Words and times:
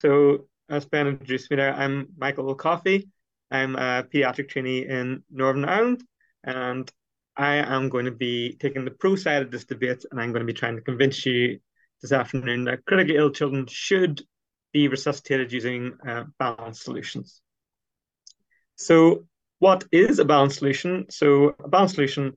So 0.00 0.46
as 0.68 0.84
Ben 0.84 1.08
introduced 1.08 1.50
me 1.50 1.56
there, 1.56 1.74
I'm 1.74 2.08
Michael 2.16 2.54
Coffey. 2.54 3.08
I'm 3.50 3.74
a 3.74 4.04
pediatric 4.04 4.48
trainee 4.48 4.86
in 4.86 5.24
Northern 5.30 5.64
Ireland, 5.64 6.04
and 6.44 6.90
I 7.36 7.56
am 7.56 7.88
going 7.88 8.04
to 8.04 8.12
be 8.12 8.56
taking 8.60 8.84
the 8.84 8.92
pro 8.92 9.16
side 9.16 9.42
of 9.42 9.50
this 9.50 9.64
debate, 9.64 10.04
and 10.10 10.20
I'm 10.20 10.32
going 10.32 10.46
to 10.46 10.52
be 10.52 10.58
trying 10.58 10.76
to 10.76 10.82
convince 10.82 11.26
you 11.26 11.58
this 12.00 12.12
afternoon 12.12 12.64
that 12.64 12.84
critically 12.84 13.16
ill 13.16 13.30
children 13.30 13.66
should 13.66 14.22
be 14.72 14.86
resuscitated 14.86 15.50
using 15.50 15.94
uh, 16.06 16.24
balanced 16.38 16.84
solutions. 16.84 17.40
So 18.76 19.26
what 19.58 19.84
is 19.90 20.20
a 20.20 20.24
balanced 20.24 20.58
solution? 20.58 21.06
So 21.10 21.56
a 21.58 21.68
balanced 21.68 21.96
solution, 21.96 22.36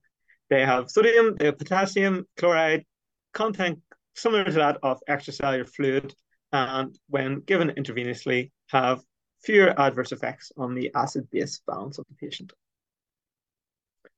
they 0.50 0.64
have 0.64 0.90
sodium, 0.90 1.36
they 1.36 1.46
have 1.46 1.58
potassium, 1.58 2.26
chloride, 2.36 2.84
content 3.32 3.80
similar 4.14 4.44
to 4.44 4.52
that 4.52 4.78
of 4.82 5.00
extracellular 5.08 5.68
fluid, 5.68 6.14
and 6.52 6.98
when 7.08 7.40
given 7.40 7.70
intravenously, 7.70 8.50
have 8.68 9.02
fewer 9.42 9.78
adverse 9.80 10.12
effects 10.12 10.52
on 10.56 10.74
the 10.74 10.90
acid-base 10.94 11.62
balance 11.66 11.98
of 11.98 12.06
the 12.08 12.14
patient. 12.14 12.52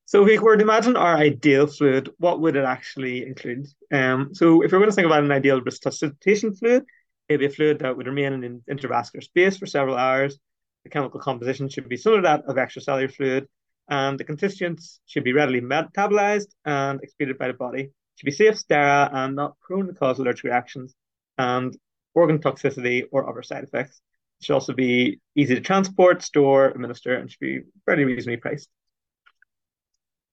So 0.07 0.23
if 0.23 0.29
we 0.29 0.39
were 0.39 0.57
to 0.57 0.63
imagine 0.63 0.97
our 0.97 1.17
ideal 1.17 1.67
fluid, 1.67 2.11
what 2.19 2.41
would 2.41 2.57
it 2.57 2.65
actually 2.65 3.27
include? 3.27 3.67
Um, 3.91 4.35
so 4.35 4.63
if 4.63 4.71
we're 4.71 4.79
going 4.79 4.91
to 4.91 4.95
think 4.95 5.07
about 5.07 5.25
an 5.25 5.33
ideal 5.33 5.63
resuscitation 5.63 6.55
fluid, 6.55 6.85
it'd 7.29 7.41
be 7.41 7.47
a 7.47 7.51
fluid 7.51 7.79
that 7.79 7.97
would 7.97 8.07
remain 8.07 8.45
in 8.45 8.63
intravascular 8.71 9.23
space 9.23 9.57
for 9.57 9.67
several 9.67 9.97
hours. 9.97 10.39
The 10.85 10.91
chemical 10.91 11.21
composition 11.21 11.71
should 11.71 11.89
be 11.89 11.97
similar 11.97 12.21
to 12.21 12.27
that 12.29 12.45
of 12.47 12.57
extracellular 12.57 13.11
fluid, 13.15 13.49
and 13.89 14.19
the 14.19 14.25
constituents 14.25 15.01
should 15.07 15.25
be 15.25 15.33
readily 15.33 15.63
metabolized 15.63 16.49
and 16.67 17.01
excreted 17.03 17.39
by 17.39 17.49
the 17.49 17.55
body. 17.55 17.85
It 17.85 17.93
should 18.17 18.27
be 18.27 18.33
safe, 18.33 18.59
sterile, 18.59 19.09
and 19.11 19.35
not 19.35 19.59
prone 19.61 19.87
to 19.87 19.95
cause 19.95 20.19
allergic 20.19 20.45
reactions 20.45 20.95
and 21.39 21.75
organ 22.15 22.39
toxicity 22.39 23.05
or 23.13 23.29
other 23.29 23.43
side 23.43 23.65
effects. 23.65 24.01
It 24.41 24.47
should 24.47 24.55
also 24.55 24.73
be 24.73 25.21
easy 25.35 25.55
to 25.55 25.61
transport, 25.61 26.23
store, 26.23 26.67
administer, 26.67 27.17
and 27.17 27.31
should 27.31 27.41
be 27.41 27.61
fairly 27.87 28.05
reasonably 28.05 28.39
priced. 28.39 28.69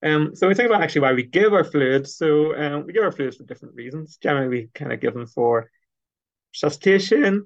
Um, 0.04 0.36
so 0.36 0.48
we 0.48 0.56
think 0.56 0.70
about 0.70 0.82
actually 0.82 1.02
why 1.02 1.14
we 1.14 1.23
give 1.23 1.54
our 1.54 1.64
fluids. 1.64 2.16
So 2.16 2.56
um, 2.58 2.86
we 2.86 2.94
give 2.94 3.04
our 3.04 3.12
fluids 3.12 3.38
for 3.38 3.44
different 3.44 3.76
reasons. 3.76 4.18
Generally, 4.18 4.48
we 4.48 4.70
kind 4.73 4.92
of 4.92 5.00
give 5.00 5.14
them 5.14 5.28
for 5.28 5.70
resuscitation, 6.54 7.46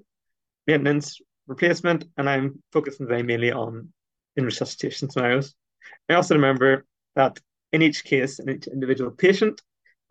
maintenance, 0.65 1.19
replacement, 1.47 2.05
and 2.17 2.29
I'm 2.29 2.61
focusing 2.71 3.07
today 3.07 3.23
mainly 3.23 3.51
on 3.51 3.89
in 4.35 4.45
resuscitation 4.45 5.09
scenarios. 5.09 5.53
I 6.09 6.13
also 6.13 6.35
remember 6.35 6.85
that 7.15 7.39
in 7.71 7.81
each 7.81 8.03
case, 8.03 8.39
in 8.39 8.49
each 8.49 8.67
individual 8.67 9.11
patient, 9.11 9.61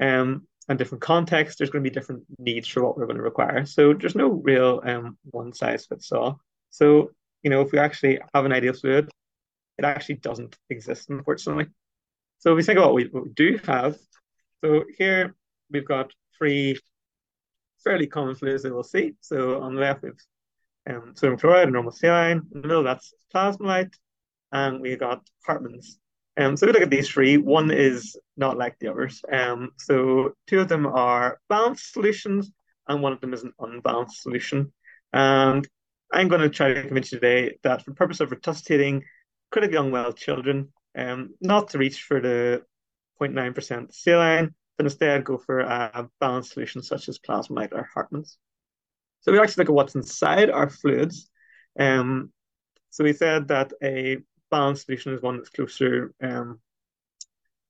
um, 0.00 0.46
and 0.68 0.78
different 0.78 1.02
contexts, 1.02 1.58
there's 1.58 1.70
going 1.70 1.84
to 1.84 1.90
be 1.90 1.94
different 1.94 2.24
needs 2.38 2.68
for 2.68 2.82
what 2.82 2.96
we're 2.96 3.06
going 3.06 3.16
to 3.16 3.22
require. 3.22 3.66
So 3.66 3.92
there's 3.92 4.14
no 4.14 4.28
real 4.28 4.80
um, 4.84 5.18
one 5.30 5.52
size 5.52 5.86
fits 5.86 6.12
all. 6.12 6.40
So, 6.70 7.10
you 7.42 7.50
know, 7.50 7.60
if 7.60 7.72
we 7.72 7.78
actually 7.78 8.20
have 8.34 8.44
an 8.44 8.52
ideal 8.52 8.72
fluid, 8.72 9.10
it 9.78 9.84
actually 9.84 10.16
doesn't 10.16 10.56
exist, 10.70 11.10
unfortunately. 11.10 11.66
So 12.38 12.52
if 12.52 12.56
we 12.56 12.62
think 12.62 12.78
about 12.78 12.92
what 12.92 12.96
we, 12.96 13.04
what 13.10 13.24
we 13.24 13.30
do 13.30 13.60
have, 13.66 13.96
so 14.62 14.84
here 14.96 15.34
we've 15.70 15.86
got 15.86 16.12
three 16.38 16.78
fairly 17.82 18.06
common 18.06 18.34
fluids 18.34 18.62
that 18.62 18.72
we'll 18.72 18.82
see. 18.82 19.14
So 19.20 19.60
on 19.60 19.74
the 19.74 19.80
left, 19.80 20.02
we've 20.02 20.12
um, 20.88 21.14
sodium 21.16 21.38
chloride 21.38 21.64
and 21.64 21.72
normal 21.72 21.92
saline. 21.92 22.42
In 22.54 22.62
the 22.62 22.68
middle, 22.68 22.82
that's 22.82 23.12
Plasma-Lyte. 23.32 23.94
And 24.52 24.80
we 24.80 24.96
got 24.96 25.26
Hartmann's. 25.46 25.98
Um, 26.36 26.56
so 26.56 26.66
we 26.66 26.72
look 26.72 26.82
at 26.82 26.90
these 26.90 27.08
three. 27.08 27.36
One 27.36 27.70
is 27.70 28.16
not 28.36 28.58
like 28.58 28.78
the 28.78 28.88
others. 28.88 29.22
Um, 29.30 29.70
so 29.78 30.32
two 30.46 30.60
of 30.60 30.68
them 30.68 30.86
are 30.86 31.38
balanced 31.48 31.92
solutions, 31.92 32.50
and 32.88 33.02
one 33.02 33.12
of 33.12 33.20
them 33.20 33.32
is 33.32 33.44
an 33.44 33.52
unbalanced 33.58 34.22
solution. 34.22 34.72
And 35.12 35.66
I'm 36.12 36.28
going 36.28 36.40
to 36.40 36.48
try 36.48 36.74
to 36.74 36.82
convince 36.82 37.12
you 37.12 37.18
today 37.18 37.58
that 37.62 37.82
for 37.82 37.90
the 37.90 37.96
purpose 37.96 38.20
of 38.20 38.30
resuscitating 38.30 39.04
critically 39.50 39.78
unwell 39.78 40.12
children, 40.12 40.72
um, 40.96 41.34
not 41.40 41.68
to 41.68 41.78
reach 41.78 42.02
for 42.02 42.20
the 42.20 42.62
0.9% 43.20 43.94
saline, 43.94 44.54
but 44.76 44.86
instead 44.86 45.24
go 45.24 45.38
for 45.38 45.60
a 45.60 46.08
balanced 46.20 46.52
solution 46.52 46.82
such 46.82 47.08
as 47.08 47.18
Plasma-Lyte 47.18 47.72
or 47.72 47.88
Hartmann's. 47.94 48.38
So 49.20 49.32
we 49.32 49.38
actually 49.38 49.62
look 49.62 49.70
at 49.70 49.74
what's 49.74 49.94
inside 49.94 50.50
our 50.50 50.68
fluids. 50.68 51.30
Um, 51.78 52.32
so 52.90 53.04
we 53.04 53.12
said 53.12 53.48
that 53.48 53.72
a 53.82 54.18
balanced 54.50 54.86
solution 54.86 55.12
is 55.12 55.22
one 55.22 55.36
that's 55.36 55.50
closer 55.50 56.14
um, 56.22 56.60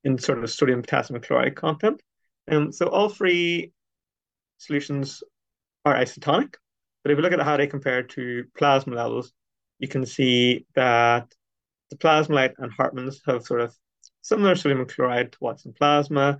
in 0.05 0.19
sort 0.19 0.43
of 0.43 0.51
sodium, 0.51 0.83
potassium, 0.83 1.21
chloride 1.21 1.57
content. 1.57 2.01
Um, 2.51 2.73
so 2.73 2.87
all 2.89 3.09
three 3.09 3.73
solutions 4.59 5.23
are 5.84 5.95
isotonic, 5.95 6.55
but 7.03 7.11
if 7.11 7.17
we 7.17 7.23
look 7.23 7.33
at 7.33 7.41
how 7.41 7.57
they 7.57 7.67
compare 7.67 8.03
to 8.03 8.45
plasma 8.57 8.95
levels, 8.95 9.33
you 9.79 9.89
can 9.89 10.07
see 10.07 10.67
that 10.75 11.33
the 11.91 11.97
Plasma-Lyte 11.97 12.55
and 12.59 12.73
Hartmann's 12.73 13.21
have 13.27 13.45
sort 13.45 13.61
of 13.61 13.75
similar 14.23 14.57
sodium 14.57 14.87
chloride 14.87 15.33
to 15.33 15.39
what's 15.41 15.67
in 15.67 15.73
plasma. 15.73 16.39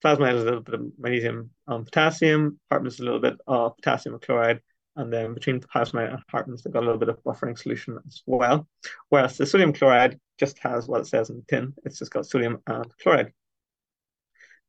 Plasma 0.00 0.26
has 0.26 0.42
a 0.42 0.44
little 0.44 0.60
bit 0.60 0.74
of 0.74 0.86
magnesium 0.98 1.50
and 1.66 1.84
potassium. 1.84 2.58
Hartmann's 2.70 3.00
a 3.00 3.04
little 3.04 3.20
bit 3.20 3.36
of 3.46 3.76
potassium 3.76 4.18
chloride. 4.20 4.60
And 4.98 5.12
then 5.12 5.32
between 5.32 5.60
plasma 5.60 6.06
and 6.06 6.18
Hartmann's, 6.28 6.62
they've 6.62 6.72
got 6.72 6.82
a 6.82 6.86
little 6.86 6.98
bit 6.98 7.08
of 7.08 7.22
buffering 7.22 7.56
solution 7.56 7.96
as 8.04 8.22
well. 8.26 8.66
Whereas 9.10 9.38
the 9.38 9.46
sodium 9.46 9.72
chloride 9.72 10.18
just 10.38 10.58
has 10.58 10.88
what 10.88 11.00
it 11.00 11.06
says 11.06 11.30
in 11.30 11.44
tin. 11.48 11.72
It's 11.84 12.00
just 12.00 12.10
got 12.10 12.26
sodium 12.26 12.58
and 12.66 12.84
chloride. 13.00 13.32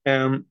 Um, 0.06 0.45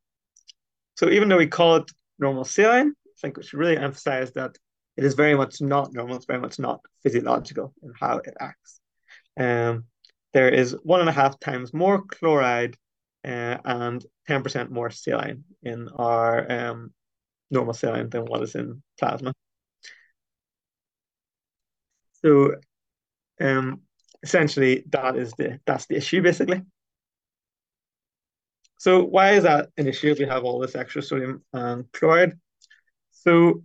so 0.97 1.09
even 1.09 1.29
though 1.29 1.39
we 1.39 1.47
call 1.47 1.77
it 1.77 1.91
normal 2.19 2.45
saline, 2.45 2.93
I 3.07 3.11
think 3.21 3.37
we 3.37 3.45
should 3.45 3.61
really 3.61 3.79
emphasize 3.79 4.33
that 4.33 4.57
it 4.97 5.05
is 5.05 5.15
very 5.15 5.37
much 5.37 5.61
not 5.61 5.93
normal. 5.95 6.17
It's 6.17 6.27
very 6.27 6.41
much 6.41 6.59
not 6.59 6.81
physiological 7.05 7.73
in 7.85 7.93
how 7.99 8.19
it 8.19 8.35
acts. 8.41 8.81
Um, 9.39 9.85
there 10.35 10.49
is 10.49 10.77
one 10.83 11.01
and 11.01 11.09
a 11.09 11.13
half 11.13 11.39
times 11.39 11.73
more 11.73 12.03
chloride 12.03 12.77
uh, 13.25 13.59
and 13.65 14.05
10% 14.29 14.71
more 14.71 14.91
saline 14.91 15.45
in 15.63 15.89
our 15.95 16.51
um, 16.51 16.93
normal 17.49 17.75
saline 17.75 18.11
than 18.11 18.25
what 18.25 18.43
is 18.43 18.57
in 18.57 18.83
plasma. 18.99 19.33
So 22.23 22.55
um, 23.41 23.83
essentially 24.23 24.85
that 24.91 25.17
is 25.17 25.33
the 25.39 25.61
that's 25.67 25.87
the 25.87 25.97
issue 25.97 26.23
basically. 26.23 26.63
So 28.79 29.05
why 29.05 29.33
is 29.33 29.43
that 29.43 29.71
an 29.77 29.89
issue 29.89 30.15
we 30.19 30.25
have 30.27 30.45
all 30.45 30.61
this 30.61 30.77
extra 30.77 31.03
sodium 31.03 31.43
and 31.53 31.91
chloride? 31.93 32.39
So 33.11 33.65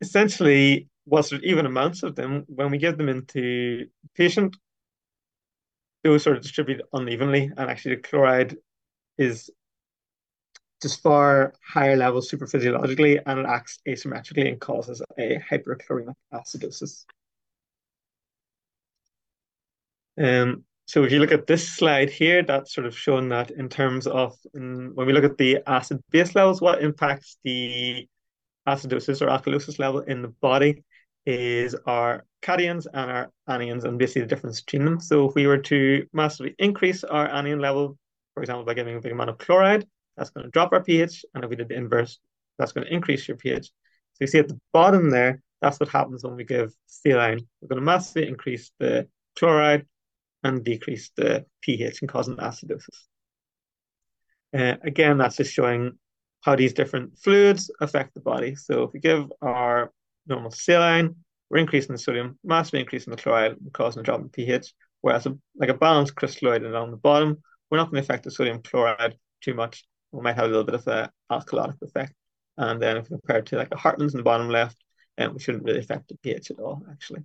essentially 0.00 0.88
whilst 1.06 1.30
there's 1.30 1.42
even 1.44 1.66
amounts 1.66 2.02
of 2.02 2.16
them, 2.16 2.44
when 2.48 2.70
we 2.70 2.78
give 2.78 2.98
them 2.98 3.08
into 3.08 3.86
patient, 4.14 4.56
those 6.02 6.22
sort 6.22 6.36
of 6.36 6.42
distribute 6.42 6.82
unevenly, 6.92 7.50
and 7.56 7.70
actually 7.70 7.96
the 7.96 8.02
chloride 8.02 8.56
is 9.18 9.50
just 10.82 11.02
far 11.02 11.54
higher 11.66 11.96
levels 11.96 12.30
superphysiologically, 12.30 13.20
and 13.24 13.40
it 13.40 13.46
acts 13.46 13.78
asymmetrically 13.88 14.48
and 14.48 14.60
causes 14.60 15.02
a 15.18 15.38
hyperchloremic 15.50 16.14
acidosis. 16.32 17.04
Um, 20.18 20.64
so 20.86 21.02
if 21.02 21.10
you 21.10 21.18
look 21.18 21.32
at 21.32 21.46
this 21.46 21.68
slide 21.68 22.10
here, 22.10 22.42
that's 22.42 22.72
sort 22.72 22.86
of 22.86 22.96
showing 22.96 23.28
that 23.30 23.50
in 23.50 23.68
terms 23.68 24.06
of 24.06 24.36
in, 24.54 24.94
when 24.94 25.06
we 25.06 25.12
look 25.12 25.24
at 25.24 25.36
the 25.36 25.58
acid 25.66 26.00
base 26.10 26.34
levels, 26.34 26.60
what 26.60 26.82
impacts 26.82 27.38
the 27.42 28.08
acidosis 28.68 29.20
or 29.20 29.26
alkalosis 29.26 29.78
level 29.78 30.00
in 30.00 30.22
the 30.22 30.28
body 30.28 30.84
is 31.24 31.74
our 31.86 32.24
cations 32.42 32.86
and 32.92 33.10
our 33.10 33.30
anions 33.48 33.84
and 33.84 33.98
basically 33.98 34.22
the 34.22 34.28
difference 34.28 34.60
between 34.60 34.84
them. 34.84 35.00
So 35.00 35.28
if 35.28 35.34
we 35.34 35.46
were 35.46 35.58
to 35.58 36.06
massively 36.12 36.54
increase 36.58 37.02
our 37.02 37.28
anion 37.28 37.58
level, 37.58 37.98
for 38.34 38.42
example, 38.42 38.64
by 38.64 38.74
giving 38.74 38.96
a 38.96 39.00
big 39.00 39.12
amount 39.12 39.30
of 39.30 39.38
chloride, 39.38 39.86
that's 40.16 40.30
going 40.30 40.44
to 40.44 40.50
drop 40.50 40.72
our 40.72 40.82
pH. 40.82 41.24
And 41.34 41.44
if 41.44 41.50
we 41.50 41.56
did 41.56 41.68
the 41.68 41.76
inverse, 41.76 42.18
that's 42.58 42.72
going 42.72 42.86
to 42.86 42.92
increase 42.92 43.28
your 43.28 43.36
pH. 43.36 43.66
So 43.66 44.18
you 44.20 44.26
see 44.26 44.38
at 44.38 44.48
the 44.48 44.60
bottom 44.72 45.10
there, 45.10 45.42
that's 45.60 45.78
what 45.78 45.88
happens 45.88 46.24
when 46.24 46.36
we 46.36 46.44
give 46.44 46.72
saline. 46.86 47.40
We're 47.60 47.68
going 47.68 47.80
to 47.80 47.84
massively 47.84 48.28
increase 48.28 48.72
the 48.78 49.08
chloride 49.38 49.86
and 50.42 50.64
decrease 50.64 51.10
the 51.16 51.44
pH 51.62 52.00
and 52.00 52.08
cause 52.08 52.28
an 52.28 52.36
acidosis. 52.36 53.04
Uh, 54.56 54.76
again, 54.82 55.18
that's 55.18 55.36
just 55.36 55.52
showing 55.52 55.98
how 56.42 56.56
these 56.56 56.72
different 56.72 57.18
fluids 57.18 57.70
affect 57.80 58.14
the 58.14 58.20
body. 58.20 58.54
So 58.54 58.84
if 58.84 58.92
we 58.92 59.00
give 59.00 59.30
our 59.42 59.92
normal 60.26 60.50
saline, 60.50 61.16
we're 61.50 61.58
increasing 61.58 61.92
the 61.92 61.98
sodium, 61.98 62.38
massively 62.44 62.80
increasing 62.80 63.10
the 63.10 63.20
chloride, 63.20 63.56
causing 63.72 64.00
a 64.00 64.02
drop 64.02 64.20
in 64.20 64.28
pH. 64.28 64.72
Whereas 65.00 65.26
a, 65.26 65.36
like 65.56 65.68
a 65.68 65.74
balanced 65.74 66.14
crystalloid 66.14 66.64
along 66.64 66.90
the 66.90 66.96
bottom, 66.96 67.42
we're 67.70 67.78
not 67.78 67.90
going 67.90 68.02
to 68.02 68.06
affect 68.06 68.24
the 68.24 68.30
sodium 68.30 68.62
chloride 68.62 69.16
too 69.40 69.54
much. 69.54 69.84
We 70.16 70.22
might 70.22 70.36
have 70.36 70.46
a 70.46 70.48
little 70.48 70.64
bit 70.64 70.74
of 70.74 70.86
an 70.88 71.10
alkalotic 71.30 71.80
effect. 71.82 72.14
And 72.56 72.80
then 72.80 72.96
if 72.96 73.08
compared 73.08 73.46
to 73.46 73.56
like 73.56 73.72
a 73.72 73.76
Hartmann's 73.76 74.14
in 74.14 74.18
the 74.18 74.24
bottom 74.24 74.48
left, 74.48 74.76
um, 75.18 75.34
we 75.34 75.40
shouldn't 75.40 75.64
really 75.64 75.80
affect 75.80 76.08
the 76.08 76.16
pH 76.22 76.50
at 76.50 76.58
all, 76.58 76.82
actually. 76.90 77.24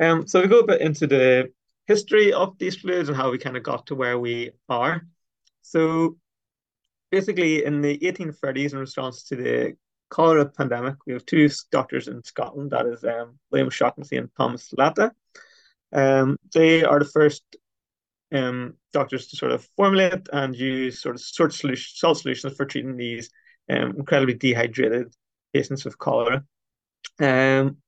Um, 0.00 0.26
so 0.26 0.40
we 0.40 0.48
go 0.48 0.60
a 0.60 0.66
bit 0.66 0.80
into 0.80 1.06
the 1.06 1.52
history 1.86 2.32
of 2.32 2.58
these 2.58 2.76
fluids 2.76 3.08
and 3.08 3.16
how 3.16 3.30
we 3.30 3.38
kind 3.38 3.56
of 3.56 3.62
got 3.62 3.86
to 3.86 3.94
where 3.94 4.18
we 4.18 4.50
are. 4.68 5.02
So 5.62 6.16
basically 7.10 7.64
in 7.64 7.80
the 7.80 7.98
1830s, 7.98 8.72
in 8.72 8.78
response 8.78 9.24
to 9.24 9.36
the 9.36 9.76
cholera 10.08 10.46
pandemic, 10.46 10.96
we 11.06 11.12
have 11.12 11.26
two 11.26 11.48
doctors 11.70 12.08
in 12.08 12.24
Scotland, 12.24 12.70
that 12.70 12.86
is 12.86 13.04
um, 13.04 13.38
William 13.50 13.70
Shaughnessy 13.70 14.16
and 14.16 14.30
Thomas 14.36 14.72
Latta. 14.76 15.12
Um, 15.92 16.38
they 16.54 16.84
are 16.84 16.98
the 16.98 17.04
first 17.04 17.42
um, 18.32 18.74
doctors 18.92 19.28
to 19.28 19.36
sort 19.36 19.52
of 19.52 19.64
formulate 19.76 20.28
and 20.32 20.54
use 20.54 21.00
sort 21.00 21.14
of 21.14 21.20
sort 21.20 21.52
solution, 21.52 21.92
salt 21.94 22.18
solutions 22.18 22.56
for 22.56 22.64
treating 22.64 22.96
these 22.96 23.30
um, 23.68 23.94
incredibly 23.98 24.34
dehydrated 24.34 25.14
patients 25.52 25.84
with 25.84 25.98
cholera. 25.98 26.44
Um, 27.20 27.78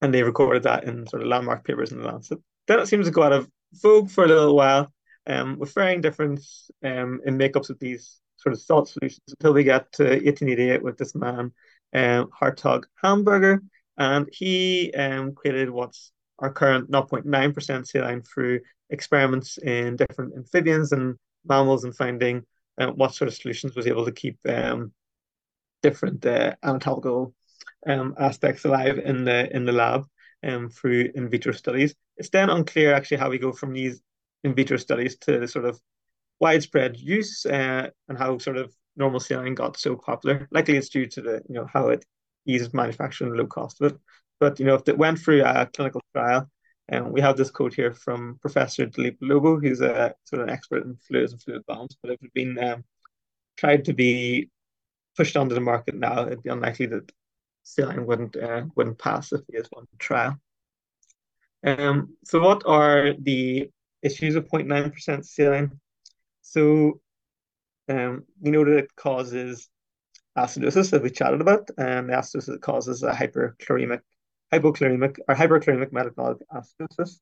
and 0.00 0.12
they 0.12 0.22
recorded 0.22 0.64
that 0.64 0.84
in 0.84 1.06
sort 1.06 1.22
of 1.22 1.28
landmark 1.28 1.64
papers 1.64 1.92
in 1.92 1.98
the 1.98 2.06
Lancet. 2.06 2.38
Then 2.66 2.80
it 2.80 2.86
seems 2.86 3.06
to 3.06 3.12
go 3.12 3.22
out 3.22 3.32
of 3.32 3.48
vogue 3.74 4.10
for 4.10 4.24
a 4.24 4.28
little 4.28 4.56
while, 4.56 4.92
um, 5.26 5.58
with 5.58 5.72
varying 5.72 6.00
difference 6.00 6.70
um, 6.84 7.20
in 7.24 7.38
makeups 7.38 7.70
of 7.70 7.78
these 7.78 8.20
sort 8.36 8.52
of 8.52 8.60
salt 8.60 8.88
solutions 8.88 9.22
until 9.28 9.52
we 9.52 9.64
get 9.64 9.90
to 9.92 10.02
1888 10.04 10.82
with 10.82 10.98
this 10.98 11.14
man, 11.14 11.52
um, 11.94 12.28
Hartog 12.38 12.84
Hamburger, 13.02 13.62
and 13.96 14.28
he 14.32 14.92
um, 14.94 15.32
created 15.32 15.70
what's 15.70 16.10
our 16.38 16.52
current 16.52 16.90
0.9% 16.90 17.86
saline 17.86 18.22
through 18.22 18.60
experiments 18.92 19.58
in 19.58 19.96
different 19.96 20.34
amphibians 20.36 20.92
and 20.92 21.16
mammals 21.44 21.84
and 21.84 21.96
finding 21.96 22.44
uh, 22.78 22.88
what 22.88 23.14
sort 23.14 23.28
of 23.28 23.34
solutions 23.34 23.74
was 23.74 23.86
able 23.86 24.04
to 24.04 24.12
keep 24.12 24.38
um, 24.48 24.92
different 25.82 26.24
uh, 26.24 26.54
anatomical 26.62 27.34
um, 27.86 28.14
aspects 28.18 28.64
alive 28.64 28.98
in 28.98 29.24
the 29.24 29.54
in 29.54 29.64
the 29.64 29.72
lab 29.72 30.04
um, 30.44 30.68
through 30.68 31.10
in 31.14 31.28
vitro 31.28 31.52
studies. 31.52 31.94
It's 32.16 32.30
then 32.30 32.50
unclear 32.50 32.94
actually 32.94 33.18
how 33.18 33.30
we 33.30 33.38
go 33.38 33.52
from 33.52 33.72
these 33.72 34.00
in 34.44 34.54
vitro 34.54 34.76
studies 34.76 35.16
to 35.18 35.38
the 35.38 35.48
sort 35.48 35.64
of 35.64 35.80
widespread 36.40 36.96
use 36.96 37.46
uh, 37.46 37.88
and 38.08 38.18
how 38.18 38.38
sort 38.38 38.56
of 38.56 38.72
normal 38.96 39.20
saline 39.20 39.54
got 39.54 39.78
so 39.78 39.96
popular. 39.96 40.48
Likely 40.50 40.76
it's 40.76 40.88
due 40.88 41.06
to 41.06 41.22
the 41.22 41.42
you 41.48 41.54
know 41.54 41.66
how 41.72 41.88
it 41.88 42.04
eases 42.46 42.74
manufacturing 42.74 43.30
and 43.30 43.38
low 43.38 43.46
cost 43.46 43.80
of 43.80 43.92
it. 43.92 43.98
But 44.40 44.58
you 44.58 44.66
know 44.66 44.74
if 44.74 44.88
it 44.88 44.98
went 44.98 45.18
through 45.18 45.44
a 45.44 45.66
clinical 45.66 46.02
trial, 46.14 46.50
and 46.92 47.10
we 47.10 47.22
have 47.22 47.38
this 47.38 47.50
quote 47.50 47.72
here 47.72 47.94
from 47.94 48.38
Professor 48.42 48.86
Dilip 48.86 49.16
Lobo, 49.22 49.58
who's 49.58 49.80
a 49.80 50.14
sort 50.24 50.42
of 50.42 50.48
an 50.48 50.54
expert 50.54 50.84
in 50.84 50.94
fluids 50.96 51.32
and 51.32 51.40
fluid 51.40 51.64
balance. 51.66 51.96
But 52.02 52.12
if 52.12 52.20
it 52.20 52.24
had 52.24 52.32
been 52.34 52.62
um, 52.62 52.84
tried 53.56 53.86
to 53.86 53.94
be 53.94 54.50
pushed 55.16 55.36
onto 55.38 55.54
the 55.54 55.60
market 55.60 55.94
now, 55.94 56.26
it'd 56.26 56.42
be 56.42 56.50
unlikely 56.50 56.86
that 56.86 57.10
saline 57.62 58.04
wouldn't 58.04 58.36
uh, 58.36 58.64
wouldn't 58.76 58.98
pass 58.98 59.32
if 59.32 59.40
is 59.48 59.68
one 59.70 59.86
trial. 59.98 60.36
Um, 61.64 62.14
so 62.24 62.40
what 62.40 62.62
are 62.66 63.14
the 63.18 63.70
issues 64.02 64.34
of 64.34 64.48
0.9% 64.48 65.24
saline? 65.24 65.80
So 66.42 67.00
um, 67.88 68.24
we 68.38 68.50
know 68.50 68.66
that 68.66 68.76
it 68.76 68.96
causes 68.96 69.70
acidosis 70.36 70.90
that 70.90 71.02
we 71.02 71.08
chatted 71.08 71.40
about, 71.40 71.70
and 71.78 72.10
the 72.10 72.14
acidosis 72.14 72.60
causes 72.60 73.02
a 73.02 73.12
hyperchloremic, 73.12 74.00
hypochloremic 74.52 75.18
or 75.28 75.34
hyperchloremic 75.34 75.92
metabolic 75.92 76.38
acidosis. 76.52 77.18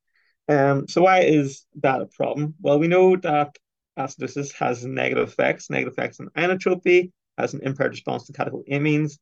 Um, 0.49 0.89
so 0.89 1.03
why 1.03 1.21
is 1.21 1.65
that 1.77 2.01
a 2.01 2.07
problem? 2.07 2.55
Well, 2.61 2.79
we 2.79 2.89
know 2.89 3.17
that 3.17 3.57
acidosis 3.99 4.53
has 4.55 4.85
negative 4.85 5.29
effects, 5.29 5.71
negative 5.71 5.93
effects 5.93 6.21
on 6.21 6.31
inotropy, 6.37 7.13
has 7.39 7.55
an 7.55 7.61
impaired 7.63 7.93
response 7.93 8.27
to 8.27 8.33
catecholamines, 8.33 9.19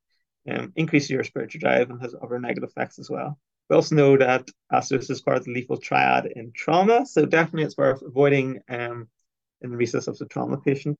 um, 0.49 0.73
increases 0.77 1.11
your 1.11 1.19
respiratory 1.19 1.61
drive 1.61 1.91
and 1.91 2.01
has 2.01 2.15
other 2.23 2.39
negative 2.39 2.71
effects 2.71 2.99
as 2.99 3.11
well. 3.11 3.39
We 3.69 3.77
also 3.77 3.95
know 3.95 4.17
that 4.17 4.49
acidosis 4.73 5.11
is 5.11 5.21
part 5.21 5.37
of 5.37 5.45
the 5.45 5.53
lethal 5.53 5.77
triad 5.77 6.27
in 6.27 6.53
trauma, 6.53 7.05
so 7.05 7.27
definitely 7.27 7.65
it's 7.65 7.77
worth 7.77 8.01
avoiding 8.03 8.61
um, 8.69 9.09
in 9.61 9.71
the 9.71 9.77
resus 9.77 10.09
of 10.09 10.17
the 10.17 10.27
trauma 10.27 10.59
patient. 10.59 10.97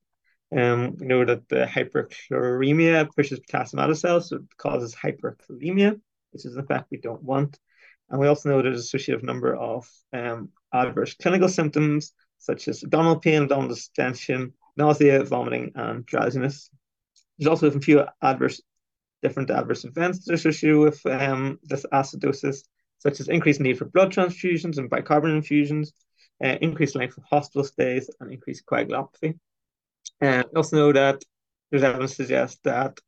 Um, 0.55 0.95
we 0.99 1.07
know 1.07 1.25
that 1.25 1.47
the 1.47 1.65
hyperchloremia 1.65 3.09
pushes 3.15 3.39
potassium 3.39 3.79
out 3.79 3.89
of 3.89 3.97
cells, 3.97 4.29
so 4.29 4.37
it 4.37 4.57
causes 4.57 4.95
hyperkalemia, 4.95 5.99
which 6.31 6.45
is 6.45 6.55
an 6.55 6.63
effect 6.63 6.87
we 6.91 6.97
don't 6.97 7.23
want. 7.23 7.57
And 8.09 8.19
we 8.19 8.27
also 8.27 8.49
know 8.49 8.61
there's 8.61 8.79
associated 8.79 9.23
number 9.23 9.55
of 9.55 9.87
um, 10.13 10.49
adverse 10.73 11.13
clinical 11.15 11.49
symptoms, 11.49 12.13
such 12.39 12.67
as 12.67 12.83
abdominal 12.83 13.19
pain, 13.19 13.43
abdominal 13.43 13.69
distension, 13.69 14.53
nausea, 14.77 15.23
vomiting, 15.23 15.71
and 15.75 16.05
drowsiness. 16.05 16.69
There's 17.37 17.49
also 17.49 17.67
a 17.67 17.79
few 17.79 18.05
adverse 18.21 18.61
different 19.21 19.51
adverse 19.51 19.83
events 19.83 20.25
that 20.25 20.31
are 20.31 20.35
associated 20.35 20.79
with 20.79 21.05
um, 21.05 21.59
this 21.63 21.85
acidosis, 21.91 22.63
such 22.99 23.19
as 23.19 23.27
increased 23.27 23.59
need 23.59 23.77
for 23.77 23.85
blood 23.85 24.13
transfusions 24.13 24.77
and 24.77 24.89
bicarbonate 24.89 25.35
infusions, 25.35 25.93
uh, 26.43 26.55
increased 26.61 26.95
length 26.95 27.17
of 27.17 27.23
hospital 27.25 27.63
stays, 27.63 28.09
and 28.19 28.31
increased 28.31 28.65
coagulopathy. 28.65 29.37
And 30.21 30.45
uh, 30.45 30.49
also 30.55 30.77
know 30.77 30.93
that 30.93 31.21
there's 31.69 31.83
evidence 31.83 32.11
to 32.11 32.23
suggest 32.23 32.59
that 32.63 32.99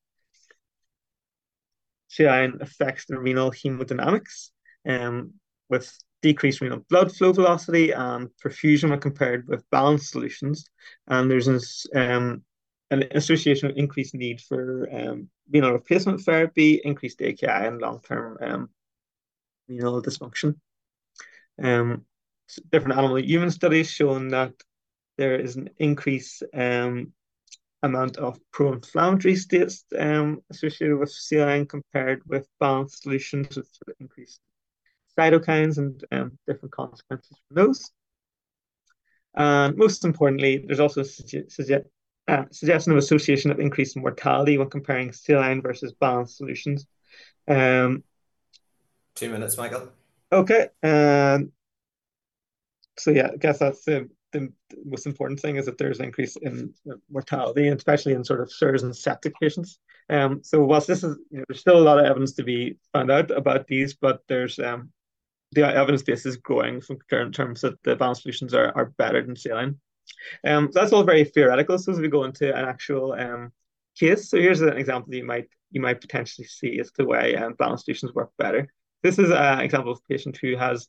saline 2.12 2.58
affects 2.62 3.06
the 3.06 3.18
renal 3.18 3.52
hemodynamics 3.52 4.50
um, 4.88 5.34
with 5.70 5.98
decreased 6.22 6.62
renal 6.62 6.86
blood 6.90 7.16
flow 7.16 7.32
velocity 7.32 7.92
and 7.92 8.30
perfusion 8.44 8.90
when 8.90 9.00
compared 9.00 9.48
with 9.48 9.70
balanced 9.72 10.12
solutions. 10.12 10.66
And 11.08 11.32
there's 11.32 11.46
this 11.46 11.88
um, 11.96 12.44
an 12.92 13.04
association 13.12 13.70
with 13.70 13.78
increased 13.78 14.14
need 14.14 14.42
for 14.42 14.90
um, 14.92 15.30
renal 15.50 15.72
replacement 15.72 16.22
therapy, 16.22 16.82
increased 16.84 17.22
AKI, 17.22 17.48
and 17.48 17.82
long-term 17.82 18.38
um, 18.42 18.70
renal 19.70 20.02
dysfunction. 20.02 20.56
Um, 21.64 22.06
different 22.72 22.98
animal 22.98 23.18
human 23.18 23.50
studies 23.52 23.90
showing 23.90 24.30
that 24.30 24.52
there 25.18 25.40
is 25.40 25.56
an 25.56 25.70
increase 25.80 26.44
um, 26.54 27.14
amount 27.84 28.18
of 28.18 28.38
pro-inflammatory 28.52 29.36
states 29.36 29.86
um, 29.98 30.42
associated 30.52 30.98
with 30.98 31.12
saline 31.12 31.66
compared 31.66 32.22
with 32.28 32.48
balanced 32.60 33.02
solutions 33.02 33.56
with 33.56 33.68
sort 33.68 33.90
of 33.90 33.96
increased 34.00 34.40
cytokines 35.18 35.78
and 35.78 36.04
um, 36.12 36.38
different 36.48 36.72
consequences 36.72 37.38
from 37.48 37.56
those. 37.56 37.92
And 39.36 39.78
most 39.78 40.06
importantly, 40.06 40.64
there's 40.66 40.80
also 40.80 41.04
suggest 41.04 41.86
uh, 42.28 42.44
suggestion 42.52 42.92
of 42.92 42.98
association 42.98 43.52
of 43.52 43.60
increased 43.60 43.98
mortality 43.98 44.58
when 44.58 44.70
comparing 44.70 45.12
saline 45.12 45.62
versus 45.62 45.94
balanced 45.94 46.38
solutions. 46.38 46.86
Um, 47.48 48.04
Two 49.16 49.30
minutes, 49.30 49.58
Michael. 49.58 49.90
Okay. 50.32 50.70
Um, 50.84 51.52
so 52.98 53.12
yeah, 53.12 53.32
I 53.34 53.38
guess 53.38 53.60
that's 53.60 53.84
the, 53.84 54.10
the 54.32 54.52
most 54.86 55.06
important 55.06 55.40
thing 55.40 55.58
is 55.58 55.66
that 55.66 55.78
there's 55.78 56.00
an 56.00 56.06
increase 56.06 56.36
in 56.38 56.74
mortality, 57.10 57.68
and 57.68 57.78
especially 57.78 58.14
in 58.14 58.24
sort 58.24 58.42
of 58.42 58.52
SIRS 58.52 58.84
and 58.84 58.96
septic 58.96 59.34
patients. 59.42 59.80
Um, 60.10 60.42
so 60.44 60.64
whilst 60.64 60.88
this 60.88 61.04
is, 61.04 61.18
you 61.30 61.40
know, 61.40 61.46
there's 61.48 61.60
still 61.60 61.78
a 61.78 61.84
lot 61.84 62.00
of 62.00 62.06
evidence 62.06 62.34
to 62.34 62.44
be 62.44 62.78
found 62.94 63.12
out 63.12 63.32
about 63.32 63.68
these, 63.68 63.94
but 63.94 64.22
there's 64.28 64.60
um, 64.60 64.92
the 65.54 65.66
evidence 65.66 66.04
base 66.04 66.26
is 66.26 66.38
growing 66.38 66.82
from 66.82 66.98
current 67.10 67.36
terms 67.36 67.62
that 67.62 67.82
the 67.84 67.96
balanced 67.96 68.24
solutions 68.24 68.54
are, 68.54 68.72
are 68.76 68.94
better 68.98 69.22
than 69.22 69.36
saline. 69.36 69.80
Um, 70.46 70.70
so 70.72 70.80
that's 70.80 70.94
all 70.94 71.04
very 71.04 71.24
theoretical. 71.24 71.78
So 71.78 71.92
as 71.92 72.00
we 72.00 72.08
go 72.08 72.24
into 72.24 72.56
an 72.56 72.66
actual 72.66 73.14
um, 73.14 73.52
case, 73.98 74.30
so 74.30 74.38
here's 74.38 74.62
an 74.62 74.78
example 74.78 75.14
you 75.14 75.26
might 75.26 75.48
you 75.72 75.82
might 75.82 76.02
potentially 76.02 76.48
see 76.48 76.80
as 76.80 76.92
to 76.92 77.06
why 77.06 77.34
um, 77.34 77.54
balanced 77.54 77.86
solutions 77.86 78.14
work 78.14 78.32
better. 78.38 78.68
This 79.04 79.18
is 79.18 79.32
an 79.32 79.62
example 79.62 79.94
of 79.94 80.00
a 80.00 80.14
patient 80.14 80.38
who 80.42 80.56
has 80.58 80.88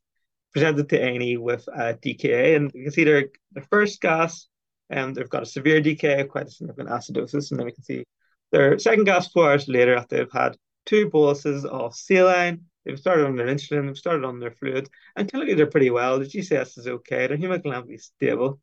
presented 0.53 0.89
to 0.89 0.97
A&E 0.97 1.37
with 1.37 1.67
a 1.69 1.95
DKA, 1.95 2.57
and 2.57 2.71
you 2.75 2.85
can 2.85 2.93
see 2.93 3.05
their 3.05 3.27
their 3.53 3.65
first 3.71 4.01
gas, 4.01 4.49
and 4.91 5.01
um, 5.01 5.15
they've 5.15 5.31
got 5.31 5.43
a 5.43 5.47
severe 5.47 5.81
DKA, 5.81 6.29
quite 6.29 6.47
a 6.47 6.51
significant 6.51 6.91
acidosis, 6.91 7.51
and 7.51 7.59
then 7.59 7.67
we 7.67 7.73
can 7.73 7.85
see 7.85 8.05
their 8.51 8.79
second 8.79 9.05
gas 9.05 9.29
four 9.29 9.51
hours 9.51 9.69
later 9.69 9.97
after 9.97 10.17
they've 10.17 10.33
had 10.33 10.57
two 10.85 11.09
boluses 11.09 11.65
of 11.65 11.95
saline. 11.95 12.65
They've 12.85 12.99
started 12.99 13.27
on 13.27 13.37
their 13.37 13.47
insulin, 13.47 13.87
they've 13.87 13.97
started 13.97 14.25
on 14.25 14.41
their 14.41 14.51
fluid, 14.51 14.89
and 15.17 15.31
clinically 15.31 15.57
they're 15.57 15.67
pretty 15.67 15.91
well. 15.91 16.19
The 16.19 16.27
GCS 16.27 16.79
is 16.79 16.87
okay, 16.87 17.27
their 17.27 17.37
hemoglobin 17.37 17.95
is 17.95 18.07
stable. 18.07 18.61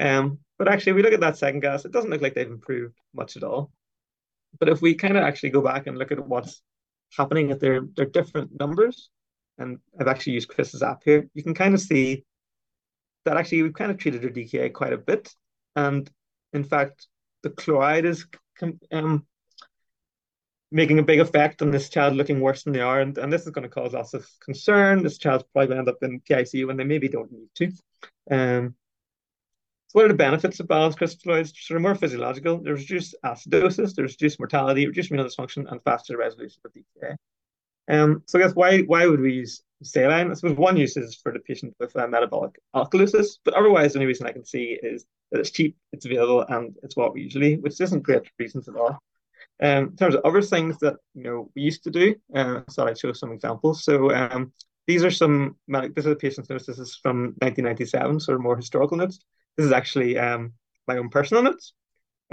Um, 0.00 0.38
but 0.58 0.66
actually, 0.66 0.90
if 0.90 0.96
we 0.96 1.02
look 1.02 1.12
at 1.12 1.20
that 1.20 1.36
second 1.36 1.60
gas, 1.60 1.84
it 1.84 1.92
doesn't 1.92 2.10
look 2.10 2.22
like 2.22 2.34
they've 2.34 2.50
improved 2.50 2.96
much 3.14 3.36
at 3.36 3.44
all. 3.44 3.70
But 4.58 4.70
if 4.70 4.80
we 4.80 4.94
kind 4.94 5.16
of 5.16 5.22
actually 5.22 5.50
go 5.50 5.60
back 5.60 5.86
and 5.86 5.98
look 5.98 6.10
at 6.10 6.26
what's 6.26 6.62
happening 7.16 7.50
at 7.50 7.60
their, 7.60 7.82
their 7.96 8.06
different 8.06 8.58
numbers, 8.58 9.10
and 9.60 9.78
I've 9.98 10.08
actually 10.08 10.32
used 10.32 10.48
Chris's 10.48 10.82
app 10.82 11.02
here, 11.04 11.28
you 11.34 11.42
can 11.42 11.54
kind 11.54 11.74
of 11.74 11.80
see 11.80 12.24
that 13.24 13.36
actually 13.36 13.62
we've 13.62 13.74
kind 13.74 13.90
of 13.90 13.98
treated 13.98 14.22
their 14.22 14.30
DKA 14.30 14.72
quite 14.72 14.94
a 14.94 14.98
bit. 14.98 15.32
And 15.76 16.10
in 16.52 16.64
fact, 16.64 17.06
the 17.42 17.50
chloride 17.50 18.06
is 18.06 18.26
um, 18.90 19.26
making 20.72 20.98
a 20.98 21.04
big 21.04 21.20
effect 21.20 21.62
on 21.62 21.70
this 21.70 21.90
child 21.90 22.14
looking 22.14 22.40
worse 22.40 22.64
than 22.64 22.72
they 22.72 22.80
are. 22.80 23.00
And, 23.00 23.16
and 23.18 23.32
this 23.32 23.42
is 23.42 23.50
going 23.50 23.68
to 23.68 23.68
cause 23.68 23.92
lots 23.92 24.14
of 24.14 24.26
concern. 24.40 25.02
This 25.02 25.18
child's 25.18 25.44
probably 25.52 25.68
going 25.68 25.84
to 25.84 25.90
end 25.90 25.96
up 25.96 26.02
in 26.02 26.20
PICU 26.20 26.66
when 26.66 26.76
they 26.76 26.84
maybe 26.84 27.08
don't 27.08 27.30
need 27.30 27.48
to. 27.56 27.66
Um, 28.30 28.74
so 29.88 29.98
what 29.98 30.04
are 30.04 30.08
the 30.08 30.14
benefits 30.14 30.60
of 30.60 30.68
balanced 30.68 30.98
crystalloids? 30.98 31.52
Sort 31.54 31.76
of 31.76 31.82
more 31.82 31.96
physiological. 31.96 32.62
There's 32.62 32.82
reduced 32.82 33.16
acidosis, 33.24 33.94
there's 33.94 34.12
reduced 34.12 34.38
mortality, 34.38 34.86
reduced 34.86 35.10
renal 35.10 35.26
dysfunction, 35.26 35.70
and 35.70 35.82
faster 35.82 36.16
resolution 36.16 36.60
of 36.64 36.72
DKA. 36.72 37.16
Um, 37.90 38.22
so 38.26 38.38
I 38.38 38.42
guess 38.42 38.54
why 38.54 38.80
why 38.82 39.06
would 39.06 39.20
we 39.20 39.32
use 39.32 39.62
saline? 39.82 40.30
I 40.30 40.34
suppose 40.34 40.56
one 40.56 40.76
use 40.76 40.96
is 40.96 41.16
for 41.16 41.32
the 41.32 41.40
patient 41.40 41.74
with 41.80 41.94
uh, 41.96 42.06
metabolic 42.06 42.60
alkalosis, 42.74 43.38
but 43.44 43.54
otherwise 43.54 43.92
the 43.92 43.98
only 43.98 44.06
reason 44.06 44.26
I 44.26 44.32
can 44.32 44.44
see 44.44 44.78
is 44.82 45.06
that 45.32 45.40
it's 45.40 45.50
cheap, 45.50 45.76
it's 45.92 46.06
available, 46.06 46.44
and 46.48 46.76
it's 46.82 46.96
what 46.96 47.14
we 47.14 47.22
usually, 47.22 47.56
which 47.56 47.80
isn't 47.80 48.02
great 48.02 48.22
reasons 48.38 48.68
at 48.68 48.76
all. 48.76 48.98
Um, 49.62 49.88
in 49.88 49.96
terms 49.96 50.14
of 50.14 50.22
other 50.24 50.40
things 50.40 50.78
that 50.78 50.96
you 51.14 51.24
know 51.24 51.50
we 51.54 51.62
used 51.62 51.82
to 51.84 51.90
do, 51.90 52.14
uh, 52.34 52.60
I 52.66 52.72
thought 52.72 52.88
I'd 52.88 52.98
show 52.98 53.12
some 53.12 53.32
examples. 53.32 53.84
So 53.84 54.14
um, 54.14 54.52
these 54.86 55.04
are 55.04 55.10
some. 55.10 55.56
This 55.68 56.06
is 56.06 56.06
a 56.06 56.16
patient's 56.16 56.48
notes. 56.48 56.66
This 56.66 56.78
is 56.78 56.96
from 56.96 57.34
1997, 57.40 58.20
sort 58.20 58.36
of 58.36 58.42
more 58.42 58.56
historical 58.56 58.96
notes. 58.96 59.18
This 59.56 59.66
is 59.66 59.72
actually 59.72 60.18
um, 60.18 60.52
my 60.86 60.96
own 60.96 61.08
personal 61.08 61.42
notes. 61.42 61.74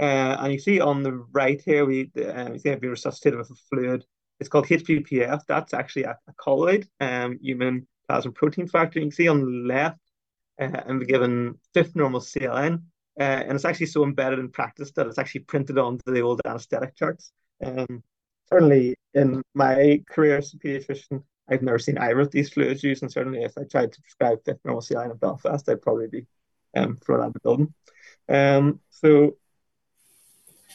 Uh, 0.00 0.36
and 0.40 0.52
you 0.52 0.58
see 0.58 0.80
on 0.80 1.02
the 1.02 1.12
right 1.32 1.60
here, 1.60 1.84
we 1.84 2.10
uh, 2.16 2.52
you 2.52 2.58
see 2.58 2.70
I've 2.70 2.80
been 2.80 2.90
resuscitated 2.90 3.38
with 3.38 3.50
a 3.50 3.54
fluid. 3.68 4.04
It's 4.40 4.48
called 4.48 4.66
HPPF. 4.66 5.42
That's 5.46 5.74
actually 5.74 6.04
a, 6.04 6.18
a 6.28 6.32
colloid, 6.36 6.88
um, 7.00 7.38
human 7.40 7.86
plasma 8.08 8.32
protein 8.32 8.68
factor. 8.68 8.98
You 8.98 9.06
can 9.06 9.12
see 9.12 9.28
on 9.28 9.40
the 9.40 9.46
left, 9.46 10.00
uh, 10.60 10.80
I'm 10.86 11.00
given 11.00 11.58
fifth 11.74 11.96
normal 11.96 12.20
saline, 12.20 12.84
uh, 13.18 13.22
and 13.22 13.52
it's 13.52 13.64
actually 13.64 13.86
so 13.86 14.04
embedded 14.04 14.38
in 14.38 14.50
practice 14.50 14.92
that 14.92 15.06
it's 15.06 15.18
actually 15.18 15.42
printed 15.42 15.78
onto 15.78 16.12
the 16.12 16.20
old 16.20 16.40
anesthetic 16.44 16.94
charts. 16.94 17.32
Um, 17.64 18.02
certainly 18.48 18.94
in 19.14 19.42
my 19.54 20.02
career 20.08 20.38
as 20.38 20.54
a 20.54 20.58
pediatrician, 20.58 21.22
I've 21.50 21.62
never 21.62 21.78
seen 21.78 21.98
either 21.98 22.20
of 22.20 22.30
these 22.30 22.50
fluids 22.50 22.84
used, 22.84 23.02
and 23.02 23.10
certainly 23.10 23.42
if 23.42 23.56
I 23.56 23.64
tried 23.64 23.92
to 23.92 24.02
prescribe 24.02 24.44
fifth 24.44 24.60
normal 24.64 24.82
saline 24.82 25.10
in 25.10 25.16
Belfast, 25.16 25.68
I'd 25.68 25.82
probably 25.82 26.08
be 26.08 26.26
um, 26.76 26.96
thrown 26.96 27.20
out 27.20 27.28
of 27.28 27.32
the 27.34 27.40
building. 27.40 27.74
Um, 28.28 28.80
so 28.90 29.36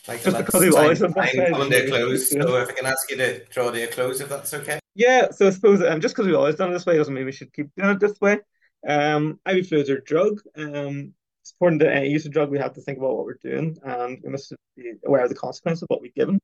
like 0.07 0.24
just 0.24 0.38
because 0.38 0.62
we've 0.62 0.75
always 0.75 1.00
that. 1.00 1.13
Coming 1.13 1.72
to 1.72 2.17
so 2.17 2.57
if 2.57 2.69
I 2.69 2.72
can 2.74 2.86
ask 2.86 3.10
you 3.10 3.17
to 3.17 3.45
draw 3.45 3.69
a 3.69 3.88
close, 3.88 4.19
if 4.19 4.29
that's 4.29 4.53
okay. 4.53 4.79
Yeah, 4.95 5.31
so 5.31 5.48
I 5.48 5.50
suppose 5.51 5.81
um, 5.81 6.01
just 6.01 6.15
because 6.15 6.27
we've 6.27 6.36
always 6.36 6.55
done 6.55 6.69
it 6.69 6.74
this 6.74 6.86
way 6.86 6.98
doesn't 6.98 7.13
mean 7.13 7.25
we 7.25 7.31
should 7.31 7.53
keep 7.53 7.67
doing 7.75 7.91
it 7.91 8.00
this 8.00 8.19
way. 8.19 8.39
Um, 8.88 9.39
IV 9.48 9.67
fluids 9.67 9.89
are 9.89 10.01
drug. 10.01 10.41
Um, 10.57 11.13
it's 11.41 11.53
important 11.53 11.81
to 11.81 11.98
uh, 11.98 12.01
use 12.01 12.25
of 12.25 12.31
drug. 12.31 12.51
We 12.51 12.60
have 12.60 12.74
to 12.74 12.81
think 12.81 12.98
about 12.98 13.15
what 13.15 13.25
we're 13.25 13.38
doing, 13.41 13.77
and 13.83 14.19
we 14.24 14.29
must 14.29 14.53
be 14.75 14.93
aware 15.05 15.24
of 15.24 15.29
the 15.29 15.36
consequences 15.36 15.83
of 15.83 15.89
what 15.89 16.01
we've 16.01 16.13
given. 16.13 16.39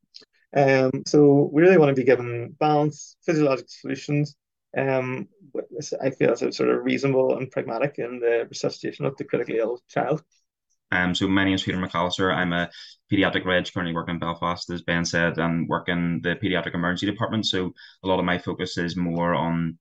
Um, 0.56 1.04
so 1.06 1.50
we 1.54 1.62
really 1.62 1.78
want 1.78 1.90
to 1.90 2.02
be 2.02 2.06
given 2.06 2.56
balanced 2.60 3.18
physiological 3.26 3.70
solutions. 3.70 4.36
Um, 4.78 5.28
I 6.02 6.12
feel 6.12 6.32
as 6.32 6.42
a 6.42 6.52
sort 6.52 6.70
of 6.70 6.84
reasonable 6.84 7.38
and 7.38 7.50
pragmatic 7.52 7.96
in 7.98 8.20
the 8.20 8.46
resuscitation 8.50 9.06
of 9.06 9.18
the 9.18 9.24
critically 9.24 9.58
ill 9.58 9.82
child. 9.88 10.24
Um, 10.92 11.14
so 11.14 11.28
my 11.28 11.46
name 11.46 11.54
is 11.54 11.64
Peter 11.64 11.78
McAlister. 11.78 12.34
I'm 12.34 12.54
a 12.54 12.70
pediatric 13.12 13.46
reg 13.46 13.72
currently 13.74 13.94
working 13.94 14.16
in 14.16 14.20
Belfast, 14.20 14.70
as 14.70 14.82
Ben 14.82 15.06
said, 15.06 15.38
and 15.38 15.68
work 15.68 15.90
in 15.90 16.22
the 16.22 16.36
pediatric 16.36 16.74
emergency 16.74 17.06
department. 17.06 17.46
So 17.46 17.74
a 18.04 18.08
lot 18.08 18.20
of 18.20 18.26
my 18.26 18.38
focus 18.38 18.78
is 18.78 18.96
more 18.96 19.36
on 19.36 19.78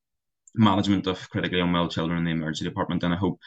management 0.54 1.06
of 1.06 1.28
critically 1.30 1.60
unwell 1.60 1.88
children 1.88 2.18
in 2.18 2.24
the 2.24 2.30
emergency 2.30 2.64
department. 2.64 3.02
And 3.02 3.14
I 3.14 3.16
hope 3.16 3.38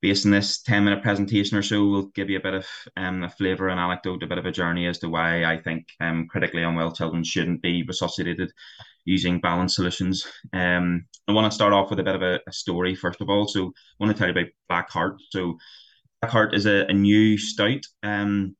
based 0.00 0.26
on 0.26 0.32
this 0.32 0.62
10 0.62 0.84
minute 0.84 1.02
presentation 1.02 1.56
or 1.56 1.62
so, 1.62 1.86
we'll 1.86 2.06
give 2.14 2.30
you 2.30 2.38
a 2.38 2.42
bit 2.42 2.54
of 2.54 2.66
um, 2.96 3.24
a 3.24 3.30
flavour 3.30 3.68
and 3.68 3.80
anecdote, 3.80 4.22
a 4.22 4.26
bit 4.26 4.38
of 4.38 4.46
a 4.46 4.52
journey 4.52 4.86
as 4.86 4.98
to 4.98 5.08
why 5.08 5.44
I 5.44 5.60
think 5.60 5.88
um, 6.00 6.26
critically 6.28 6.62
unwell 6.62 6.92
children 6.92 7.24
shouldn't 7.24 7.62
be 7.62 7.82
resuscitated 7.82 8.52
using 9.04 9.40
balanced 9.40 9.76
solutions. 9.76 10.26
Um, 10.52 11.06
I 11.26 11.32
want 11.32 11.50
to 11.50 11.54
start 11.54 11.72
off 11.72 11.90
with 11.90 12.00
a 12.00 12.04
bit 12.04 12.14
of 12.14 12.22
a, 12.22 12.40
a 12.46 12.52
story, 12.52 12.94
first 12.94 13.20
of 13.20 13.28
all. 13.28 13.48
So 13.48 13.66
I 13.66 14.04
want 14.04 14.14
to 14.14 14.18
tell 14.18 14.28
you 14.28 14.38
about 14.38 14.52
Black 14.68 14.90
Heart. 14.90 15.16
So 15.30 15.58
Black 16.20 16.32
Heart 16.32 16.54
is 16.54 16.66
a, 16.66 16.84
a 16.86 16.92
new 16.92 17.38
stout. 17.38 17.84
Um, 18.02 18.56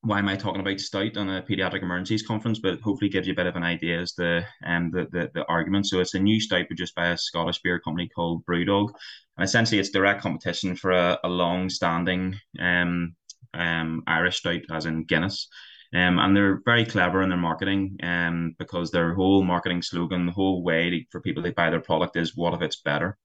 why 0.00 0.18
am 0.18 0.28
I 0.28 0.36
talking 0.36 0.60
about 0.60 0.80
stout 0.80 1.16
on 1.16 1.28
a 1.28 1.42
pediatric 1.42 1.82
emergencies 1.82 2.26
conference? 2.26 2.58
But 2.58 2.80
hopefully 2.80 3.10
gives 3.10 3.26
you 3.26 3.32
a 3.32 3.36
bit 3.36 3.46
of 3.46 3.56
an 3.56 3.62
idea 3.62 4.00
as 4.00 4.12
the 4.14 4.44
um 4.64 4.90
the, 4.90 5.06
the, 5.10 5.30
the 5.34 5.44
argument. 5.46 5.86
So 5.86 6.00
it's 6.00 6.14
a 6.14 6.18
new 6.18 6.40
stout 6.40 6.66
produced 6.66 6.94
by 6.94 7.08
a 7.08 7.18
Scottish 7.18 7.60
beer 7.62 7.80
company 7.80 8.08
called 8.08 8.44
Brewdog, 8.44 8.90
and 9.36 9.44
essentially 9.44 9.78
it's 9.80 9.90
direct 9.90 10.22
competition 10.22 10.76
for 10.76 10.90
a, 10.90 11.18
a 11.22 11.28
long-standing 11.28 12.36
um 12.60 13.14
um 13.54 14.02
Irish 14.06 14.38
stout, 14.38 14.62
as 14.70 14.86
in 14.86 15.04
Guinness. 15.04 15.48
Um, 15.94 16.18
and 16.18 16.36
they're 16.36 16.60
very 16.64 16.84
clever 16.84 17.22
in 17.22 17.28
their 17.28 17.38
marketing 17.38 17.96
um, 18.02 18.56
because 18.58 18.90
their 18.90 19.14
whole 19.14 19.44
marketing 19.44 19.82
slogan, 19.82 20.26
the 20.26 20.32
whole 20.32 20.64
way 20.64 21.06
for 21.12 21.20
people 21.20 21.44
to 21.44 21.52
buy 21.52 21.70
their 21.70 21.80
product 21.80 22.16
is 22.16 22.36
what 22.36 22.54
if 22.54 22.60
it's 22.60 22.82
better? 22.82 23.16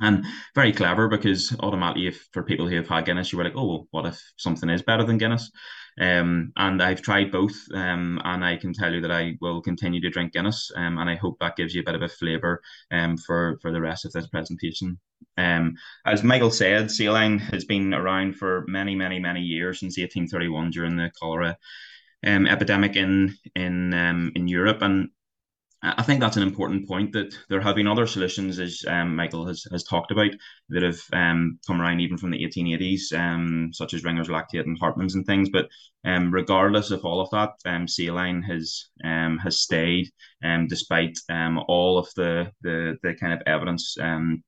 And 0.00 0.24
very 0.54 0.72
clever 0.72 1.08
because 1.08 1.54
automatically 1.60 2.06
if 2.06 2.28
for 2.32 2.42
people 2.42 2.66
who 2.66 2.76
have 2.76 2.88
had 2.88 3.04
guinness 3.04 3.30
you 3.30 3.38
were 3.38 3.44
like 3.44 3.56
oh 3.56 3.66
well, 3.66 3.86
what 3.90 4.06
if 4.06 4.22
something 4.36 4.70
is 4.70 4.82
better 4.82 5.04
than 5.04 5.18
guinness 5.18 5.50
um, 6.00 6.52
and 6.56 6.82
I've 6.82 7.02
tried 7.02 7.30
both, 7.30 7.56
um, 7.74 8.20
and 8.24 8.44
I 8.44 8.56
can 8.56 8.72
tell 8.72 8.92
you 8.92 9.00
that 9.02 9.10
I 9.10 9.36
will 9.40 9.60
continue 9.60 10.00
to 10.00 10.10
drink 10.10 10.32
Guinness, 10.32 10.70
um, 10.74 10.98
and 10.98 11.08
I 11.08 11.16
hope 11.16 11.38
that 11.40 11.56
gives 11.56 11.74
you 11.74 11.82
a 11.82 11.84
bit 11.84 11.94
of 11.94 12.02
a 12.02 12.08
flavour 12.08 12.62
um, 12.90 13.16
for 13.18 13.58
for 13.60 13.72
the 13.72 13.80
rest 13.80 14.04
of 14.04 14.12
this 14.12 14.26
presentation. 14.26 14.98
Um, 15.36 15.74
as 16.06 16.22
Michael 16.22 16.50
said, 16.50 16.90
saline 16.90 17.38
has 17.38 17.64
been 17.64 17.92
around 17.94 18.36
for 18.36 18.64
many, 18.68 18.94
many, 18.94 19.18
many 19.18 19.40
years 19.40 19.80
since 19.80 19.98
1831 19.98 20.70
during 20.70 20.96
the 20.96 21.10
cholera 21.18 21.56
um, 22.26 22.46
epidemic 22.46 22.96
in 22.96 23.36
in 23.54 23.92
um, 23.92 24.32
in 24.34 24.48
Europe, 24.48 24.80
and 24.80 25.10
I 25.84 26.04
think 26.04 26.20
that's 26.20 26.36
an 26.36 26.44
important 26.44 26.86
point 26.86 27.12
that 27.12 27.34
there 27.48 27.60
have 27.60 27.74
been 27.74 27.88
other 27.88 28.06
solutions, 28.06 28.60
as 28.60 28.84
um, 28.86 29.16
Michael 29.16 29.46
has, 29.48 29.66
has 29.72 29.82
talked 29.82 30.12
about, 30.12 30.30
that 30.68 30.82
have 30.84 31.00
um, 31.12 31.58
come 31.66 31.80
around 31.80 31.98
even 31.98 32.16
from 32.16 32.30
the 32.30 32.44
1880s, 32.44 33.12
um, 33.18 33.70
such 33.72 33.92
as 33.92 34.04
Ringer's 34.04 34.28
lactate 34.28 34.64
and 34.64 34.78
Hartmann's 34.78 35.16
and 35.16 35.26
things. 35.26 35.50
But 35.50 35.68
um, 36.04 36.32
regardless 36.32 36.92
of 36.92 37.04
all 37.04 37.20
of 37.20 37.30
that, 37.30 37.54
um, 37.66 37.88
saline 37.88 38.42
has 38.42 38.90
um, 39.02 39.38
has 39.38 39.58
stayed, 39.58 40.08
um, 40.44 40.68
despite 40.68 41.18
all 41.28 41.98
of 41.98 42.08
the, 42.14 42.52
the 42.60 42.96
the 43.02 43.14
kind 43.14 43.32
of 43.32 43.42
evidence 43.46 43.96
um, 44.00 44.44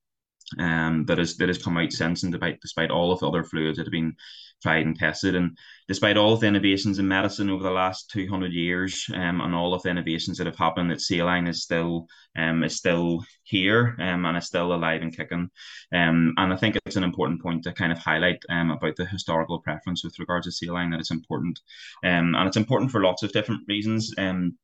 that 0.56 1.18
has 1.18 1.36
that 1.38 1.48
has 1.48 1.62
come 1.62 1.76
out 1.78 1.92
since, 1.92 2.22
and 2.22 2.32
despite 2.32 2.60
despite 2.60 2.90
all 2.92 3.10
of 3.10 3.18
the 3.18 3.28
other 3.28 3.42
fluids 3.42 3.78
that 3.78 3.86
have 3.86 3.92
been 3.92 4.14
tried 4.62 4.86
and 4.86 4.98
tested, 4.98 5.34
and 5.34 5.56
despite 5.88 6.16
all 6.16 6.32
of 6.32 6.40
the 6.40 6.46
innovations 6.46 6.98
in 6.98 7.06
medicine 7.08 7.50
over 7.50 7.62
the 7.62 7.70
last 7.70 8.10
two 8.10 8.28
hundred 8.28 8.52
years, 8.52 9.06
um, 9.14 9.40
and 9.40 9.54
all 9.54 9.74
of 9.74 9.82
the 9.82 9.90
innovations 9.90 10.38
that 10.38 10.46
have 10.46 10.56
happened, 10.56 10.90
that 10.90 11.00
saline 11.00 11.46
is 11.46 11.62
still 11.62 12.06
um 12.36 12.64
is 12.64 12.76
still 12.76 13.24
here, 13.42 13.96
um, 14.00 14.24
and 14.24 14.36
is 14.36 14.46
still 14.46 14.72
alive 14.74 15.02
and 15.02 15.16
kicking, 15.16 15.50
um, 15.92 16.32
and 16.36 16.52
I 16.52 16.56
think 16.56 16.76
it's 16.86 16.96
an 16.96 17.04
important 17.04 17.42
point 17.42 17.64
to 17.64 17.72
kind 17.72 17.92
of 17.92 17.98
highlight 17.98 18.42
um 18.48 18.70
about 18.70 18.96
the 18.96 19.06
historical 19.06 19.60
preference 19.60 20.02
with 20.04 20.18
regards 20.18 20.46
to 20.46 20.52
saline 20.52 20.90
that 20.90 21.00
it's 21.00 21.10
important, 21.10 21.60
um, 22.04 22.34
and 22.34 22.46
it's 22.48 22.56
important 22.56 22.90
for 22.90 23.02
lots 23.02 23.22
of 23.22 23.32
different 23.32 23.62
reasons, 23.68 24.12
um 24.18 24.56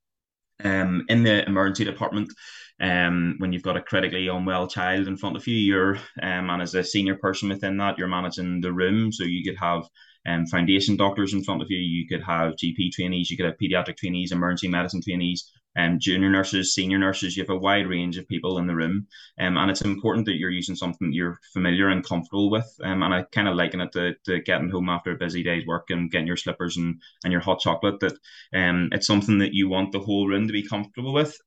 um, 0.65 1.05
in 1.09 1.23
the 1.23 1.47
emergency 1.47 1.85
department, 1.85 2.33
um, 2.81 3.35
when 3.39 3.53
you've 3.53 3.63
got 3.63 3.77
a 3.77 3.83
critically 3.83 4.29
unwell 4.29 4.67
child 4.67 5.07
in 5.07 5.17
front 5.17 5.37
of 5.37 5.47
you, 5.47 5.57
you're 5.57 5.97
um, 6.23 6.51
and 6.51 6.63
as 6.63 6.75
a 6.75 6.83
senior 6.83 7.17
person 7.17 7.49
within 7.49 7.77
that, 7.77 7.99
you're 7.99 8.09
managing 8.09 8.61
the 8.61 8.73
room. 8.73 9.13
So 9.13 9.25
you 9.25 9.45
could 9.45 9.59
have 9.59 9.83
um, 10.27 10.47
foundation 10.47 10.97
doctors 10.97 11.35
in 11.35 11.45
front 11.45 11.63
of 11.63 11.71
you, 11.71 11.79
you 11.79 12.07
could 12.07 12.23
have 12.23 12.55
GP 12.57 12.93
trainees, 12.93 13.31
you 13.31 13.37
could 13.37 13.47
have 13.47 13.57
pediatric 13.63 13.97
trainees, 13.97 14.33
emergency 14.33 14.69
medicine 14.69 15.03
trainees, 15.03 15.51
um, 15.77 15.99
junior 15.99 16.31
nurses, 16.31 16.75
senior 16.75 16.99
nurses, 16.99 17.37
you 17.37 17.43
have 17.43 17.51
a 17.51 17.57
wide 17.59 17.87
range 17.87 18.19
of 18.19 18.29
people 18.29 18.59
in 18.59 18.67
the 18.67 18.75
room. 18.75 19.07
Um, 19.39 19.57
and 19.57 19.71
it's 19.71 19.83
important 19.83 20.27
that 20.27 20.37
you're 20.37 20.51
using 20.51 20.75
something 20.75 21.13
you're 21.13 21.41
familiar 21.53 21.89
and 21.89 22.05
comfortable 22.05 22.51
with. 22.51 22.69
Um, 22.83 23.03
and 23.03 23.15
I 23.15 23.23
kind 23.33 23.49
of 23.49 23.57
liken 23.57 23.81
it 23.81 23.93
to, 23.93 24.15
to 24.25 24.41
getting 24.41 24.71
home 24.71 24.89
after 24.89 25.13
a 25.13 25.19
busy 25.19 25.43
day's 25.43 25.67
work 25.67 25.91
and 25.91 26.11
getting 26.11 26.27
your 26.27 26.37
slippers 26.37 26.77
and, 26.77 27.01
and 27.25 27.33
your 27.33 27.41
hot 27.41 27.61
chocolate, 27.61 28.01
that 28.01 28.15
um, 28.53 28.89
it's 28.93 29.07
something 29.07 29.39
that 29.39 29.55
you 29.55 29.69
want 29.69 29.93
the 29.93 30.01
whole 30.01 30.27
room 30.27 30.47
to 30.47 30.53
be 30.53 30.67
comfortable 30.67 31.13
with 31.13 31.39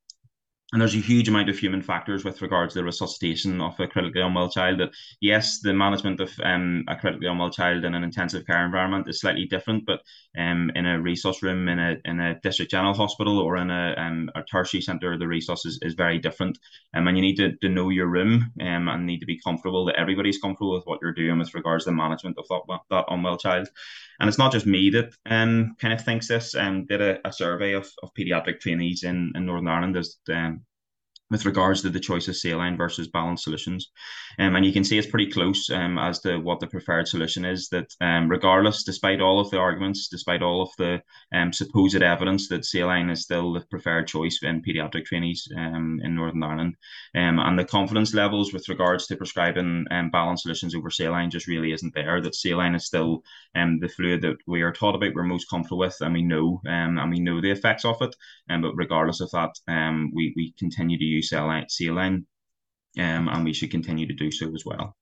and 0.73 0.81
there's 0.81 0.95
a 0.95 0.99
huge 0.99 1.29
amount 1.29 1.49
of 1.51 1.59
human 1.59 1.83
factors 1.83 2.25
with 2.25 2.41
regards 2.41 2.73
to 2.73 2.79
the 2.79 2.83
resuscitation 2.83 3.61
of 3.61 3.79
a 3.79 3.87
critically 3.87 4.21
unwell 4.21 4.49
child. 4.49 4.79
That 4.79 4.89
yes, 5.21 5.59
the 5.59 5.71
management 5.71 6.19
of 6.19 6.31
um, 6.43 6.83
a 6.87 6.95
critically 6.95 7.27
unwell 7.27 7.51
child 7.51 7.85
in 7.85 7.93
an 7.93 8.03
intensive 8.03 8.47
care 8.47 8.65
environment 8.65 9.07
is 9.07 9.21
slightly 9.21 9.45
different, 9.45 9.85
but 9.85 10.01
um, 10.35 10.71
in 10.73 10.87
a 10.87 10.97
resus 10.97 11.43
room 11.43 11.69
in 11.69 11.77
a 11.77 11.97
in 12.05 12.19
a 12.19 12.39
district 12.39 12.71
general 12.71 12.95
hospital 12.95 13.37
or 13.37 13.57
in 13.57 13.69
a 13.69 13.93
um, 13.99 14.31
a 14.33 14.41
tertiary 14.41 14.81
centre, 14.81 15.15
the 15.15 15.27
resource 15.27 15.63
is, 15.63 15.77
is 15.83 15.93
very 15.93 16.17
different. 16.17 16.57
Um, 16.95 17.07
and 17.07 17.15
you 17.15 17.21
need 17.21 17.37
to, 17.37 17.55
to 17.57 17.69
know 17.69 17.89
your 17.89 18.07
room 18.07 18.51
um, 18.59 18.87
and 18.87 19.05
need 19.05 19.19
to 19.19 19.27
be 19.27 19.39
comfortable 19.39 19.85
that 19.85 19.99
everybody's 19.99 20.39
comfortable 20.39 20.73
with 20.73 20.85
what 20.85 20.99
you're 21.03 21.13
doing 21.13 21.37
with 21.37 21.53
regards 21.53 21.83
to 21.83 21.91
the 21.91 21.95
management 21.95 22.37
of 22.39 22.47
that, 22.47 22.79
that 22.89 23.05
unwell 23.09 23.37
child. 23.37 23.67
And 24.19 24.27
it's 24.27 24.37
not 24.37 24.51
just 24.51 24.65
me 24.65 24.89
that 24.91 25.13
um, 25.27 25.75
kind 25.79 25.93
of 25.93 26.03
thinks 26.03 26.27
this. 26.27 26.55
Um, 26.55 26.85
did 26.85 27.01
a, 27.01 27.27
a 27.27 27.31
survey 27.31 27.73
of, 27.73 27.91
of 28.01 28.13
pediatric 28.13 28.59
trainees 28.59 29.03
in, 29.03 29.33
in 29.35 29.45
Northern 29.45 29.67
Ireland 29.67 29.97
as 29.97 30.17
um, 30.31 30.62
with 31.33 31.47
regards 31.47 31.81
to 31.81 31.89
the 31.89 31.99
choice 31.99 32.27
of 32.27 32.35
saline 32.35 32.77
versus 32.77 33.07
balanced 33.07 33.43
solutions. 33.43 33.91
Um, 34.37 34.55
and 34.55 34.63
you 34.63 34.71
can 34.71 34.83
see 34.83 34.99
it's 34.99 35.09
pretty 35.09 35.31
close 35.31 35.67
um, 35.71 35.97
as 35.97 36.19
to 36.19 36.37
what 36.37 36.59
the 36.59 36.67
preferred 36.67 37.07
solution 37.07 37.43
is. 37.43 37.69
That 37.69 37.87
um, 38.01 38.29
regardless, 38.29 38.83
despite 38.83 39.19
all 39.19 39.39
of 39.39 39.49
the 39.49 39.57
arguments, 39.57 40.07
despite 40.09 40.43
all 40.43 40.61
of 40.61 40.69
the 40.77 41.01
um, 41.33 41.51
supposed 41.51 42.03
evidence 42.03 42.49
that 42.49 42.65
saline 42.65 43.09
is 43.09 43.23
still 43.23 43.53
the 43.53 43.61
preferred 43.61 44.07
choice 44.07 44.39
in 44.43 44.61
paediatric 44.61 45.05
trainees 45.05 45.47
um, 45.57 45.99
in 46.03 46.13
Northern 46.13 46.43
Ireland, 46.43 46.75
um, 47.15 47.39
and 47.39 47.57
the 47.57 47.65
confidence 47.65 48.13
levels 48.13 48.53
with 48.53 48.69
regards 48.69 49.07
to 49.07 49.17
prescribing 49.17 49.87
balanced 50.11 50.43
solutions 50.43 50.75
over 50.75 50.91
saline 50.91 51.31
just 51.31 51.47
really 51.47 51.73
isn't 51.73 51.95
there. 51.95 52.21
That 52.21 52.35
saline 52.35 52.75
is 52.75 52.85
still 52.85 53.23
the 53.55 53.91
fluid 53.95 54.21
that 54.21 54.37
we 54.45 54.61
are 54.61 54.71
taught 54.71 54.95
about, 54.95 55.15
we're 55.15 55.23
most 55.23 55.49
comfortable 55.49 55.79
with, 55.79 55.97
and 56.01 56.13
we 56.13 56.21
know, 56.21 56.61
and 56.65 57.09
we 57.09 57.19
know 57.19 57.41
the 57.41 57.51
effects 57.51 57.85
of 57.85 57.99
it. 58.01 58.15
Um, 58.51 58.61
but 58.61 58.75
regardless 58.75 59.19
of 59.19 59.31
that, 59.31 59.51
we 60.13 60.33
we 60.35 60.53
continue 60.59 60.97
to 60.97 61.03
use 61.03 61.22
saline, 61.23 61.65
saline 61.69 62.25
um, 62.99 63.27
and 63.29 63.43
we 63.43 63.53
should 63.53 63.71
continue 63.71 64.07
to 64.07 64.13
do 64.13 64.31
so 64.31 64.53
as 64.53 64.63
well. 64.65 64.95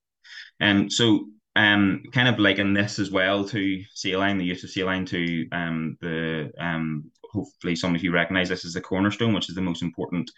Um, 0.62 0.90
so 0.90 1.28
um, 1.56 2.04
kind 2.14 2.28
of 2.28 2.40
like 2.40 2.60
in 2.60 2.74
this 2.74 3.00
as 3.00 3.12
well 3.12 3.44
to 3.46 3.84
saline, 3.94 4.38
the 4.38 4.46
use 4.46 4.64
of 4.64 4.70
saline 4.70 5.06
to 5.08 5.48
um, 5.52 5.98
the 6.02 6.52
um, 6.60 7.12
hopefully 7.32 7.76
some 7.76 7.96
of 7.96 8.04
you 8.04 8.12
recognize 8.12 8.50
this 8.50 8.66
as 8.66 8.74
the 8.74 8.82
cornerstone, 8.82 9.34
which 9.34 9.50
is 9.50 9.56
the 9.56 9.62
most 9.62 9.82
important 9.82 10.30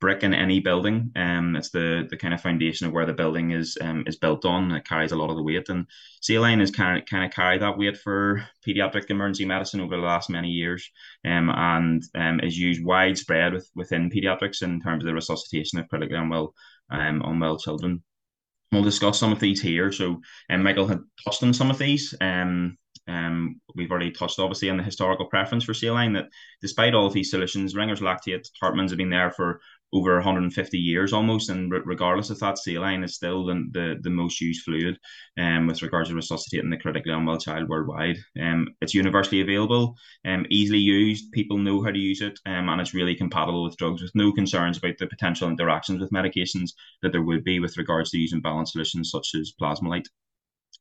brick 0.00 0.22
in 0.22 0.32
any 0.32 0.60
building. 0.60 1.10
Um, 1.16 1.56
it's 1.56 1.70
the 1.70 2.06
the 2.08 2.16
kind 2.16 2.34
of 2.34 2.40
foundation 2.40 2.86
of 2.86 2.92
where 2.92 3.06
the 3.06 3.12
building 3.12 3.52
is 3.52 3.76
um, 3.80 4.04
is 4.06 4.16
built 4.16 4.44
on. 4.44 4.70
It 4.72 4.86
carries 4.86 5.12
a 5.12 5.16
lot 5.16 5.30
of 5.30 5.36
the 5.36 5.42
weight, 5.42 5.68
and 5.68 5.86
saline 6.20 6.60
is 6.60 6.70
kind 6.70 6.98
of 6.98 7.06
kind 7.06 7.24
of 7.24 7.32
carried 7.32 7.62
that 7.62 7.78
weight 7.78 7.96
for 7.98 8.44
pediatric 8.66 9.10
emergency 9.10 9.44
medicine 9.44 9.80
over 9.80 9.96
the 9.96 10.02
last 10.02 10.30
many 10.30 10.48
years, 10.48 10.90
um, 11.24 11.50
and 11.50 12.02
um, 12.14 12.40
is 12.40 12.58
used 12.58 12.84
widespread 12.84 13.52
with, 13.52 13.70
within 13.74 14.10
pediatrics 14.10 14.62
in 14.62 14.80
terms 14.80 15.02
of 15.02 15.06
the 15.06 15.14
resuscitation 15.14 15.78
of 15.78 15.88
critically 15.88 16.16
unwell 16.16 16.54
um, 16.90 17.22
unwell 17.24 17.58
children. 17.58 18.02
We'll 18.70 18.82
discuss 18.82 19.18
some 19.18 19.32
of 19.32 19.40
these 19.40 19.62
here. 19.62 19.90
So, 19.92 20.20
um, 20.50 20.62
Michael 20.62 20.86
had 20.86 21.00
touched 21.24 21.42
on 21.42 21.54
some 21.54 21.70
of 21.70 21.78
these. 21.78 22.14
Um, 22.20 22.76
um, 23.08 23.60
we've 23.74 23.90
already 23.90 24.10
touched 24.10 24.38
obviously 24.38 24.70
on 24.70 24.76
the 24.76 24.82
historical 24.82 25.26
preference 25.26 25.64
for 25.64 25.74
saline 25.74 26.12
that 26.12 26.28
despite 26.60 26.94
all 26.94 27.06
of 27.06 27.14
these 27.14 27.30
solutions, 27.30 27.74
Ringer's 27.74 28.00
lactate, 28.00 28.48
Hartmann's 28.60 28.90
have 28.90 28.98
been 28.98 29.10
there 29.10 29.30
for 29.30 29.60
over 29.92 30.14
150 30.16 30.78
years 30.78 31.14
almost, 31.14 31.48
and 31.48 31.72
re- 31.72 31.80
regardless 31.84 32.28
of 32.28 32.38
that, 32.40 32.58
saline 32.58 33.02
is 33.02 33.14
still 33.14 33.46
the, 33.46 33.66
the, 33.72 33.96
the 34.02 34.10
most 34.10 34.40
used 34.40 34.62
fluid 34.62 34.98
um, 35.38 35.66
with 35.66 35.80
regards 35.82 36.10
to 36.10 36.14
resuscitating 36.14 36.68
the 36.68 36.76
critically 36.76 37.12
unwell 37.12 37.38
child 37.38 37.68
worldwide. 37.68 38.18
Um, 38.40 38.68
it's 38.82 38.94
universally 38.94 39.40
available, 39.40 39.96
um, 40.26 40.44
easily 40.50 40.78
used, 40.78 41.32
people 41.32 41.56
know 41.56 41.82
how 41.82 41.90
to 41.90 41.98
use 41.98 42.20
it, 42.20 42.38
um, 42.44 42.68
and 42.68 42.80
it's 42.80 42.94
really 42.94 43.14
compatible 43.14 43.64
with 43.64 43.78
drugs 43.78 44.02
with 44.02 44.12
no 44.14 44.32
concerns 44.32 44.76
about 44.76 44.98
the 44.98 45.06
potential 45.06 45.48
interactions 45.48 46.00
with 46.00 46.10
medications 46.10 46.72
that 47.02 47.12
there 47.12 47.22
would 47.22 47.44
be 47.44 47.58
with 47.58 47.78
regards 47.78 48.10
to 48.10 48.18
using 48.18 48.42
balanced 48.42 48.72
solutions 48.72 49.10
such 49.10 49.34
as 49.34 49.52
Plasma-Lyte. 49.58 50.08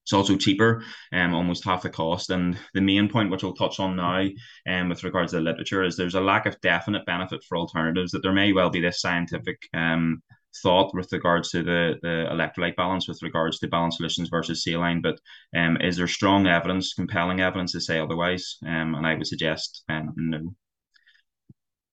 It's 0.08 0.14
also 0.14 0.38
cheaper, 0.38 0.86
um, 1.12 1.34
almost 1.34 1.66
half 1.66 1.82
the 1.82 1.90
cost. 1.90 2.30
And 2.30 2.58
the 2.74 2.80
main 2.80 3.10
point, 3.10 3.30
which 3.30 3.44
we'll 3.44 3.54
touch 3.54 3.78
on 3.82 3.98
now, 3.98 4.26
um, 4.66 4.88
with 4.88 5.04
regards 5.04 5.34
to 5.34 5.38
the 5.38 5.44
literature, 5.44 5.84
is 5.84 5.98
there's 5.98 6.16
a 6.16 6.22
lack 6.22 6.46
of 6.46 6.60
definite 6.62 7.06
benefit 7.06 7.44
for 7.44 7.58
alternatives. 7.58 8.12
That 8.12 8.24
there 8.24 8.32
may 8.32 8.54
well 8.54 8.70
be 8.70 8.80
this 8.80 9.02
scientific 9.02 9.58
um 9.74 10.24
thought 10.64 10.96
with 10.96 11.12
regards 11.12 11.50
to 11.52 11.62
the 11.62 11.96
the 12.02 12.26
electrolyte 12.32 12.78
balance, 12.78 13.10
with 13.10 13.22
regards 13.22 13.60
to 13.60 13.68
balanced 13.68 13.98
solutions 13.98 14.30
versus 14.30 14.64
saline. 14.64 15.02
But 15.02 15.20
um, 15.54 15.76
is 15.82 15.98
there 15.98 16.08
strong 16.08 16.48
evidence, 16.48 16.94
compelling 16.94 17.42
evidence 17.42 17.74
to 17.74 17.82
say 17.82 18.00
otherwise? 18.00 18.60
Um, 18.66 18.96
and 18.96 19.06
I 19.06 19.16
would 19.16 19.28
suggest 19.28 19.84
um, 19.90 20.14
no. 20.16 20.56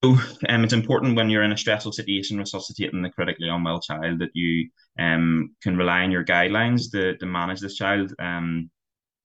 So 0.04 0.18
um, 0.50 0.64
it's 0.64 0.74
important 0.74 1.16
when 1.16 1.30
you're 1.30 1.44
in 1.44 1.52
a 1.52 1.56
stressful 1.56 1.92
situation 1.92 2.36
resuscitating 2.36 3.00
the 3.00 3.08
critically 3.08 3.48
unwell 3.48 3.80
child 3.80 4.18
that 4.18 4.32
you 4.34 4.68
um, 4.98 5.54
can 5.62 5.78
rely 5.78 6.02
on 6.02 6.10
your 6.10 6.24
guidelines 6.24 6.90
to, 6.92 7.16
to 7.16 7.24
manage 7.24 7.60
this 7.60 7.76
child 7.76 8.12
um, 8.18 8.70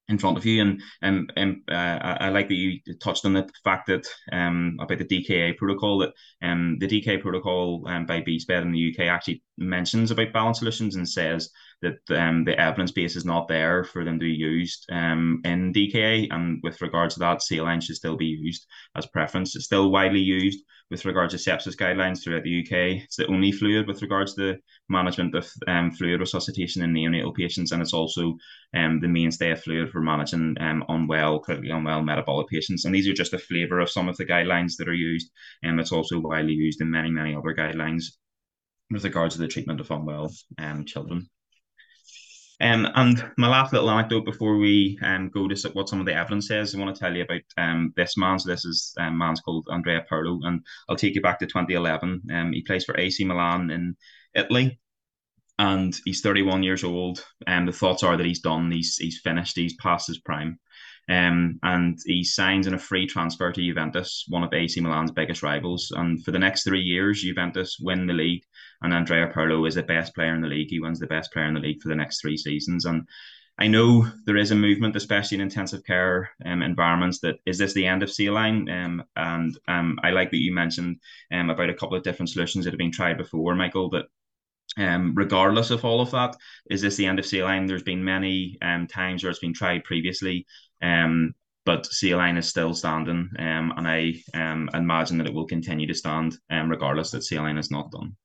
in 0.08 0.18
front 0.18 0.38
of 0.38 0.46
you. 0.46 0.62
And 0.62 0.82
and, 1.02 1.34
and 1.36 1.58
uh, 1.70 2.18
I 2.22 2.30
like 2.30 2.48
that 2.48 2.54
you 2.54 2.80
touched 3.02 3.26
on 3.26 3.34
the 3.34 3.50
fact 3.66 3.88
that 3.88 4.08
um, 4.32 4.78
about 4.80 5.00
the 5.00 5.04
DKA 5.04 5.58
protocol 5.58 5.98
that 5.98 6.14
um, 6.42 6.78
the 6.80 6.88
DKA 6.88 7.22
protocol 7.22 7.86
um, 7.86 8.06
by 8.06 8.22
BSPED 8.22 8.62
in 8.62 8.72
the 8.72 8.94
UK 8.94 9.08
actually 9.08 9.44
mentions 9.60 10.12
about 10.12 10.34
balance 10.34 10.60
solutions 10.60 10.96
and 10.96 11.08
says 11.08 11.50
that 11.82 12.00
um, 12.10 12.44
the 12.44 12.60
evidence 12.60 12.92
base 12.92 13.16
is 13.16 13.26
not 13.26 13.48
there 13.48 13.84
for 13.84 14.04
them 14.04 14.20
to 14.20 14.26
be 14.26 14.32
used 14.32 14.86
um, 14.92 15.42
in 15.46 15.74
DKA. 15.74 16.28
And 16.32 16.60
with 16.64 16.82
regards 16.82 17.14
to 17.14 17.20
that, 17.22 17.42
saline 17.42 17.82
should 17.82 17.96
still 17.96 18.18
be 18.18 18.26
used 18.26 18.66
as 18.96 19.06
preference. 19.06 19.56
It's 19.56 19.66
still 19.66 19.92
widely 19.92 20.20
used 20.20 20.64
with 20.90 21.06
regards 21.06 21.34
to 21.34 21.50
sepsis 21.50 21.76
guidelines 21.76 22.24
throughout 22.24 22.44
the 22.44 22.62
UK. 22.62 23.04
It's 23.04 23.18
the 23.18 23.28
only 23.28 23.52
fluid 23.52 23.88
with 23.88 24.02
regards 24.02 24.34
to 24.34 24.42
the 24.42 24.60
management 24.90 25.36
of 25.36 25.48
um, 25.68 25.92
fluid 25.92 26.20
resuscitation 26.20 26.82
in 26.82 26.94
neonatal 26.94 27.36
patients, 27.36 27.72
and 27.72 27.82
it's 27.82 27.94
also 27.94 28.36
um, 28.76 29.00
the 29.00 29.08
mainstay 29.08 29.52
of 29.52 29.62
fluid 29.62 29.92
for 29.92 30.02
managing 30.02 30.56
um, 30.60 30.84
unwell, 30.90 31.40
critically 31.40 31.70
unwell 31.70 32.02
metabolic 32.02 32.48
patients. 32.48 32.86
And 32.86 32.96
these 32.96 33.08
are 33.08 33.14
just 33.14 33.34
a 33.34 33.40
flavour 33.40 33.80
of 33.80 33.90
some 33.90 34.10
of 34.10 34.18
the 34.18 34.26
guidelines 34.26 34.78
that 34.78 34.90
are 34.90 34.94
used, 34.94 35.30
and 35.62 35.80
it's 35.80 35.92
also 35.92 36.20
widely 36.20 36.54
used 36.54 36.82
in 36.82 36.90
many, 36.90 37.12
many 37.12 37.36
other 37.36 37.54
guidelines 37.54 38.06
with 38.92 39.04
regards 39.04 39.36
to 39.36 39.42
the 39.42 39.48
treatment 39.48 39.80
of 39.80 39.92
unwell 39.92 40.32
um, 40.58 40.86
children. 40.86 41.30
Um, 42.62 42.88
and 42.94 43.32
my 43.38 43.48
last 43.48 43.72
little 43.72 43.90
anecdote 43.90 44.26
before 44.26 44.58
we 44.58 45.00
um, 45.02 45.30
go 45.30 45.48
to 45.48 45.70
what 45.70 45.88
some 45.88 46.02
of 46.02 46.06
the 46.06 46.14
evidence 46.14 46.50
says, 46.50 46.76
I 46.76 46.80
want 46.80 46.94
to 46.94 47.00
tell 47.00 47.16
you 47.16 47.24
about 47.24 47.42
um, 47.58 47.94
this 47.96 48.18
man. 48.18 48.38
So 48.38 48.50
this 48.50 48.66
is 48.66 48.94
um, 48.98 49.18
man's 49.18 49.40
called 49.40 49.68
Andrea 49.72 50.06
Pirlo, 50.12 50.40
and 50.44 50.62
I'll 50.90 50.98
take 50.98 51.16
you 51.16 51.22
back 51.22 51.40
to 51.40 51.46
2011. 51.46 52.24
Um, 52.34 52.52
he 52.52 52.62
plays 52.62 52.84
for 52.84 53.00
AC 53.00 53.24
Milan 53.24 53.72
in 53.72 53.96
Italy, 54.36 54.78
and 55.58 55.96
he's 56.04 56.20
31 56.20 56.64
years 56.64 56.84
old. 56.84 57.26
And 57.48 57.66
the 57.66 57.72
thoughts 57.72 58.04
are 58.04 58.18
that 58.18 58.26
he's 58.26 58.42
done, 58.42 58.72
he's 58.72 58.98
he's 58.98 59.22
finished, 59.24 59.56
he's 59.56 59.76
past 59.76 60.08
his 60.08 60.20
prime. 60.20 60.60
Um, 61.10 61.60
and 61.64 61.98
he 62.06 62.24
signs 62.24 62.68
in 62.68 62.76
a 62.76 62.80
free 62.80 63.08
transfer 63.08 63.52
to 63.52 63.62
Juventus, 63.62 64.26
one 64.28 64.44
of 64.44 64.54
AC 64.54 64.80
Milan's 64.80 65.12
biggest 65.12 65.42
rivals. 65.42 65.92
And 65.96 66.24
for 66.24 66.32
the 66.32 66.40
next 66.40 66.64
three 66.64 66.82
years, 66.82 67.24
Juventus 67.24 67.78
win 67.82 68.06
the 68.06 68.14
league, 68.14 68.44
and 68.82 68.94
Andrea 68.94 69.28
Pirlo 69.28 69.68
is 69.68 69.76
the 69.76 69.84
best 69.84 70.14
player 70.14 70.36
in 70.36 70.42
the 70.42 70.48
league. 70.48 70.70
He 70.70 70.80
wins 70.80 71.00
the 71.00 71.08
best 71.08 71.34
player 71.34 71.46
in 71.46 71.56
the 71.56 71.60
league 71.60 71.82
for 71.82 71.90
the 71.90 71.96
next 71.96 72.22
three 72.22 72.38
seasons. 72.38 72.86
And 72.86 73.08
I 73.58 73.68
know 73.68 74.08
there 74.26 74.38
is 74.38 74.52
a 74.52 74.56
movement, 74.56 74.96
especially 74.96 75.36
in 75.36 75.42
intensive 75.42 75.84
care 75.84 76.30
um, 76.46 76.62
environments, 76.62 77.20
that 77.22 77.36
is 77.46 77.58
this 77.58 77.74
the 77.74 77.88
end 77.88 78.04
of 78.04 78.12
saline? 78.12 78.70
Um, 78.70 79.04
and 79.18 79.58
um, 79.68 80.00
I 80.02 80.12
like 80.12 80.32
that 80.32 80.38
you 80.38 80.54
mentioned 80.54 80.98
um, 81.34 81.50
about 81.50 81.70
a 81.70 81.74
couple 81.74 81.98
of 81.98 82.04
different 82.04 82.30
solutions 82.30 82.64
that 82.64 82.72
have 82.72 82.78
been 82.78 82.92
tried 82.92 83.18
before, 83.18 83.56
Michael. 83.56 83.90
But 83.90 84.06
um, 84.78 85.14
regardless 85.14 85.72
of 85.72 85.84
all 85.84 86.00
of 86.00 86.12
that, 86.12 86.38
is 86.70 86.82
this 86.82 86.96
the 86.96 87.06
end 87.06 87.20
of 87.20 87.26
saline? 87.26 87.66
There's 87.66 87.84
been 87.84 88.04
many 88.04 88.58
um, 88.62 88.88
times 88.88 89.24
where 89.24 89.30
it's 89.30 89.40
been 89.40 89.54
tried 89.54 89.84
previously, 89.84 90.46
um, 90.82 91.34
but 91.66 91.86
saline 91.86 92.38
is 92.38 92.48
still 92.48 92.74
standing, 92.74 93.30
um, 93.38 93.74
and 93.78 93.88
I 93.88 94.16
um, 94.34 94.70
imagine 94.74 95.20
that 95.20 95.28
it 95.28 95.34
will 95.34 95.46
continue 95.46 95.86
to 95.86 95.94
stand, 95.94 96.36
um, 96.50 96.70
regardless 96.70 97.12
that 97.12 97.24
saline 97.24 97.60
is 97.60 97.70
not 97.70 97.92
done. 97.92 98.16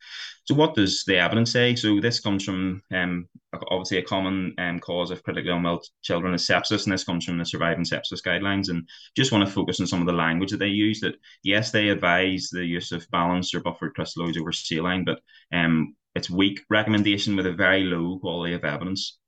So, 0.47 0.55
what 0.55 0.75
does 0.75 1.05
the 1.07 1.19
evidence 1.19 1.53
say? 1.53 1.75
So, 1.75 2.01
this 2.01 2.21
comes 2.21 2.45
from 2.45 2.81
um, 2.93 3.29
obviously 3.71 3.99
a 3.99 4.03
common 4.03 4.55
um, 4.59 4.79
cause 4.79 5.11
of 5.11 5.23
critically 5.23 5.51
ill 5.51 5.83
children 6.03 6.33
is 6.33 6.47
sepsis, 6.47 6.85
and 6.85 6.93
this 6.93 7.05
comes 7.05 7.25
from 7.25 7.39
the 7.39 7.45
surviving 7.45 7.85
sepsis 7.85 8.23
guidelines. 8.25 8.71
And 8.71 8.89
just 9.17 9.33
want 9.33 9.47
to 9.47 9.53
focus 9.53 9.81
on 9.81 9.87
some 9.87 10.01
of 10.01 10.07
the 10.07 10.13
language 10.13 10.51
that 10.51 10.59
they 10.59 10.69
use. 10.69 11.01
That 11.01 11.17
yes, 11.43 11.71
they 11.71 11.89
advise 11.89 12.49
the 12.51 12.65
use 12.65 12.93
of 12.93 13.07
balanced 13.11 13.55
or 13.55 13.61
buffered 13.61 13.95
crystalloids 13.95 14.39
over 14.39 14.53
saline, 14.53 15.05
but 15.05 15.21
um, 15.53 15.95
it's 16.15 16.31
weak 16.31 16.61
recommendation 16.71 17.37
with 17.37 17.47
a 17.47 17.53
very 17.53 17.85
low 17.85 18.19
quality 18.21 18.55
of 18.55 18.65
evidence. 18.65 19.19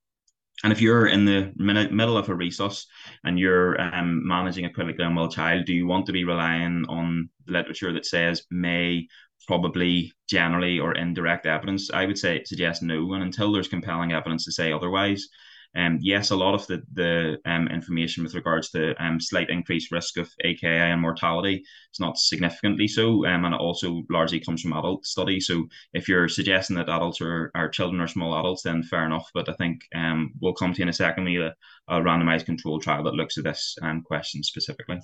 And 0.65 0.73
if 0.73 0.81
you're 0.81 1.07
in 1.07 1.25
the 1.25 1.53
middle 1.59 2.17
of 2.17 2.29
a 2.29 2.35
resus 2.35 2.87
and 3.25 3.39
you're 3.39 3.81
um, 3.81 4.27
managing 4.27 4.65
a 4.65 4.71
critically 4.71 5.05
unwell 5.05 5.29
child, 5.29 5.67
do 5.67 5.75
you 5.75 5.87
want 5.87 6.07
to 6.07 6.13
be 6.13 6.25
relying 6.25 6.85
on 6.89 7.29
literature 7.47 7.93
that 7.93 8.07
says 8.07 8.43
may, 8.51 9.07
probably, 9.47 10.13
generally, 10.29 10.79
or 10.79 10.95
indirect 10.95 11.45
evidence? 11.45 11.91
I 11.93 12.07
would 12.07 12.19
say 12.19 12.43
suggest 12.45 12.83
no. 12.83 13.13
And 13.13 13.23
until 13.23 13.53
there's 13.53 13.69
compelling 13.69 14.13
evidence 14.13 14.45
to 14.47 14.53
say 14.53 14.73
otherwise, 14.73 15.29
um, 15.77 15.99
yes, 16.01 16.31
a 16.31 16.37
lot 16.37 16.55
of 16.55 16.67
the 16.67 16.83
the 16.95 17.39
um, 17.45 17.69
information 17.69 18.25
with 18.25 18.35
regards 18.35 18.71
to 18.71 18.95
um, 19.03 19.21
slight 19.21 19.51
increased 19.51 19.93
risk 19.93 20.17
of 20.17 20.31
AKI 20.43 20.67
and 20.67 21.01
mortality 21.01 21.57
is 21.93 22.01
not 22.01 22.19
significantly 22.19 22.89
so, 22.89 23.27
um, 23.27 23.45
and 23.45 23.55
it 23.55 23.61
also 23.61 24.03
largely 24.09 24.41
comes 24.41 24.63
from 24.63 24.73
adult 24.73 25.05
studies. 25.05 25.47
So 25.47 25.69
if 25.93 26.09
you're 26.09 26.29
suggesting 26.29 26.77
that 26.77 26.89
adults 26.89 27.21
are, 27.21 27.51
are 27.55 27.69
children 27.69 28.01
or 28.01 28.09
small 28.09 28.39
adults, 28.39 28.63
then 28.63 28.83
fair 28.83 29.05
enough. 29.05 29.29
But 29.35 29.51
I 29.51 29.53
think 29.53 29.83
um, 29.95 30.33
we'll 30.41 30.55
come 30.55 30.73
to 30.73 30.83
in 30.83 30.89
a 30.89 30.95
second 30.95 31.29
a, 31.29 31.55
a 31.89 32.01
randomized 32.01 32.47
control 32.47 32.81
trial 32.81 33.05
that 33.05 33.15
looks 33.15 33.37
at 33.37 33.45
this 33.45 33.77
um, 33.83 34.03
question 34.03 34.43
specifically. 34.43 34.99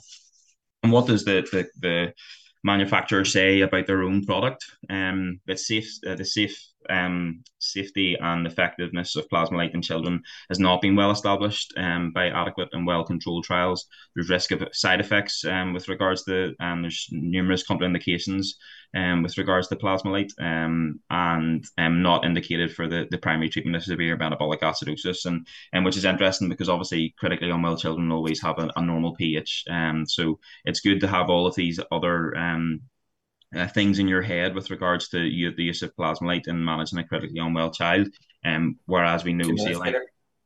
And 0.82 0.90
what 0.90 1.06
does 1.06 1.24
the 1.24 1.46
the, 1.52 1.68
the 1.80 2.14
manufacturers 2.64 3.32
say 3.32 3.60
about 3.60 3.86
their 3.86 4.02
own 4.02 4.24
product? 4.24 4.64
Um, 4.88 5.40
safe. 5.54 5.90
Uh, 6.06 6.14
the 6.14 6.24
safe 6.24 6.58
um, 6.90 7.42
safety 7.58 8.16
and 8.20 8.46
effectiveness 8.46 9.16
of 9.16 9.28
Plasma-Lyte 9.28 9.74
in 9.74 9.82
children 9.82 10.22
has 10.48 10.58
not 10.58 10.80
been 10.80 10.96
well 10.96 11.10
established 11.10 11.72
um, 11.76 12.12
by 12.12 12.28
adequate 12.28 12.68
and 12.72 12.86
well 12.86 13.04
controlled 13.04 13.44
trials. 13.44 13.86
There's 14.14 14.30
risk 14.30 14.50
of 14.50 14.68
side 14.72 15.00
effects 15.00 15.44
um, 15.44 15.72
with 15.72 15.88
regards 15.88 16.24
to, 16.24 16.54
um, 16.60 16.82
there's 16.82 17.08
numerous 17.10 17.66
contraindications 17.66 18.46
um, 18.94 19.22
with 19.22 19.38
regards 19.38 19.68
to 19.68 19.76
Plasma-Lyte 19.76 20.32
um, 20.40 21.00
and 21.10 21.64
um, 21.78 22.02
not 22.02 22.24
indicated 22.24 22.74
for 22.74 22.88
the, 22.88 23.06
the 23.10 23.18
primary 23.18 23.48
treatment 23.48 23.76
of 23.76 23.84
severe 23.84 24.16
metabolic 24.16 24.60
acidosis. 24.60 25.24
And, 25.24 25.46
and 25.72 25.84
which 25.84 25.96
is 25.96 26.04
interesting 26.04 26.48
because 26.48 26.68
obviously 26.68 27.14
critically 27.18 27.50
unwell 27.50 27.76
children 27.76 28.12
always 28.12 28.42
have 28.42 28.58
a, 28.58 28.68
a 28.76 28.82
normal 28.82 29.14
pH. 29.14 29.64
Um, 29.70 30.04
so 30.06 30.38
it's 30.64 30.80
good 30.80 31.00
to 31.00 31.08
have 31.08 31.30
all 31.30 31.46
of 31.46 31.54
these 31.54 31.80
other 31.90 32.36
um, 32.36 32.80
uh, 33.56 33.68
things 33.68 33.98
in 33.98 34.08
your 34.08 34.22
head 34.22 34.54
with 34.54 34.70
regards 34.70 35.08
to 35.08 35.20
you, 35.20 35.54
the 35.54 35.64
use 35.64 35.82
of 35.82 35.94
Plasma-Lyte 35.96 36.46
in 36.46 36.64
managing 36.64 36.98
a 36.98 37.04
critically 37.04 37.38
unwell 37.38 37.70
child. 37.70 38.08
Um, 38.44 38.78
whereas 38.86 39.24
we 39.24 39.32
know 39.32 39.54
saline, 39.56 39.94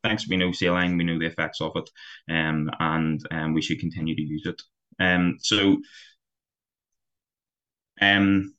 thanks, 0.03 0.27
we 0.27 0.37
know 0.37 0.51
saline, 0.51 0.97
we 0.97 1.03
know 1.03 1.17
the 1.17 1.25
effects 1.25 1.61
of 1.61 1.71
it, 1.75 1.89
um, 2.29 2.69
and 2.79 3.25
um, 3.31 3.53
we 3.53 3.61
should 3.61 3.79
continue 3.79 4.15
to 4.15 4.21
use 4.21 4.45
it. 4.45 4.61
Um, 4.99 5.37
so, 5.39 5.77
um, 8.01 8.53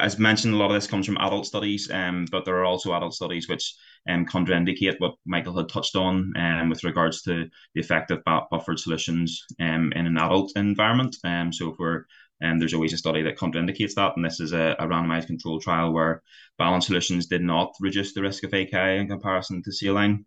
as 0.00 0.18
mentioned, 0.18 0.54
a 0.54 0.56
lot 0.56 0.70
of 0.70 0.74
this 0.74 0.86
comes 0.86 1.06
from 1.06 1.18
adult 1.18 1.46
studies, 1.46 1.90
um, 1.90 2.26
but 2.30 2.44
there 2.44 2.56
are 2.56 2.64
also 2.64 2.94
adult 2.94 3.14
studies 3.14 3.48
which 3.48 3.74
um, 4.08 4.24
contraindicate 4.26 4.96
what 4.98 5.14
Michael 5.26 5.56
had 5.56 5.68
touched 5.68 5.96
on 5.96 6.32
um, 6.36 6.68
with 6.68 6.84
regards 6.84 7.22
to 7.22 7.46
the 7.74 7.80
effect 7.80 8.10
of 8.10 8.22
buffered 8.24 8.78
solutions 8.78 9.44
um, 9.60 9.92
in 9.94 10.06
an 10.06 10.18
adult 10.18 10.52
environment. 10.56 11.16
Um, 11.24 11.52
so 11.52 11.72
if 11.72 11.78
we're 11.78 12.04
and 12.40 12.60
there's 12.60 12.74
always 12.74 12.92
a 12.92 12.98
study 12.98 13.22
that 13.22 13.36
contraindicates 13.36 13.94
that, 13.94 14.12
and 14.16 14.24
this 14.24 14.40
is 14.40 14.52
a, 14.52 14.76
a 14.78 14.86
randomized 14.86 15.26
control 15.26 15.60
trial 15.60 15.92
where 15.92 16.22
balanced 16.58 16.86
solutions 16.86 17.26
did 17.26 17.42
not 17.42 17.74
reduce 17.80 18.14
the 18.14 18.22
risk 18.22 18.44
of 18.44 18.54
AKI 18.54 18.98
in 18.98 19.08
comparison 19.08 19.62
to 19.62 19.72
saline. 19.72 20.24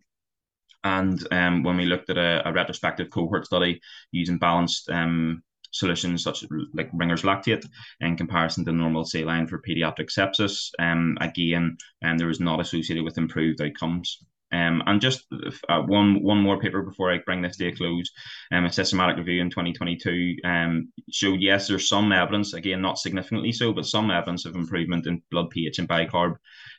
And 0.84 1.26
um, 1.32 1.64
when 1.64 1.78
we 1.78 1.86
looked 1.86 2.10
at 2.10 2.18
a, 2.18 2.48
a 2.48 2.54
retrospective 2.54 3.10
cohort 3.12 3.46
study 3.46 3.82
using 4.12 4.40
balanced 4.40 4.90
um, 4.90 5.44
solutions 5.72 6.24
such 6.24 6.44
as 6.44 6.50
like 6.74 6.90
Ringer's 6.94 7.24
lactate 7.24 7.66
in 8.00 8.18
comparison 8.18 8.66
to 8.66 8.72
normal 8.72 9.06
saline 9.06 9.48
for 9.48 9.62
pediatric 9.62 10.10
sepsis. 10.10 10.72
Um, 10.80 11.18
again, 11.22 11.78
and 12.02 12.12
um, 12.12 12.18
there 12.18 12.28
was 12.28 12.40
not 12.40 12.60
associated 12.60 13.04
with 13.04 13.18
improved 13.18 13.62
outcomes. 13.62 14.24
Um, 14.52 14.84
and 14.86 15.00
just 15.00 15.26
uh, 15.70 15.82
one 15.82 16.22
one 16.22 16.40
more 16.40 16.60
paper 16.60 16.82
before 16.82 17.12
I 17.12 17.20
bring 17.26 17.42
this 17.42 17.58
to 17.58 17.68
a 17.68 17.76
close. 17.76 18.12
Um, 18.52 18.66
a 18.66 18.72
systematic 18.72 19.18
review 19.18 19.42
in 19.42 19.50
2022 19.50 20.38
um, 20.44 20.92
showed 21.12 21.42
yes, 21.42 21.68
there's 21.68 21.88
some 21.88 22.12
evidence, 22.12 22.54
again 22.54 22.82
not 22.82 23.00
significantly 23.00 23.52
so, 23.52 23.72
but 23.74 23.86
some 23.86 24.12
evidence 24.12 24.46
of 24.46 24.56
improvement 24.56 25.08
in 25.08 25.22
blood 25.32 25.50
pH 25.50 25.80
and 25.80 25.88
bicarb, 25.88 26.36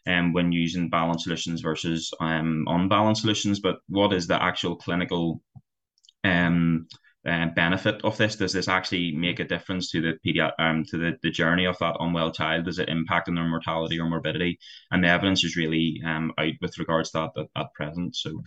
um, 0.07 0.33
when 0.33 0.53
using 0.53 0.91
balanced 0.91 1.25
solutions 1.25 1.61
versus 1.61 2.13
um, 2.21 2.65
unbalanced 2.69 3.23
solutions. 3.23 3.61
But 3.61 3.79
what 3.89 4.13
is 4.13 4.27
the 4.27 4.43
actual 4.43 4.77
clinical 4.77 5.41
um 6.25 6.87
um, 7.27 7.53
benefit 7.55 8.01
of 8.05 8.17
this? 8.17 8.37
Does 8.37 8.53
this 8.53 8.69
actually 8.69 9.13
make 9.13 9.41
a 9.41 9.45
difference 9.45 9.91
to 9.91 10.01
the 10.01 10.19
pediatric 10.27 10.53
um, 10.59 10.85
to 10.91 10.99
the, 10.99 11.19
the 11.23 11.31
journey 11.31 11.67
of 11.67 11.79
that 11.79 11.97
unwell 12.01 12.33
child? 12.33 12.65
Does 12.65 12.79
it 12.79 12.89
impact 12.89 13.29
on 13.29 13.35
their 13.35 13.49
mortality 13.49 13.99
or 14.01 14.09
morbidity? 14.09 14.59
And 14.91 15.03
the 15.03 15.09
evidence 15.09 15.45
is 15.45 15.57
really 15.57 16.01
um, 16.05 16.33
out 16.39 16.53
with 16.61 16.79
regards 16.79 17.11
to 17.11 17.31
that 17.37 17.41
at, 17.41 17.63
at 17.63 17.75
present. 17.75 18.17
So 18.17 18.43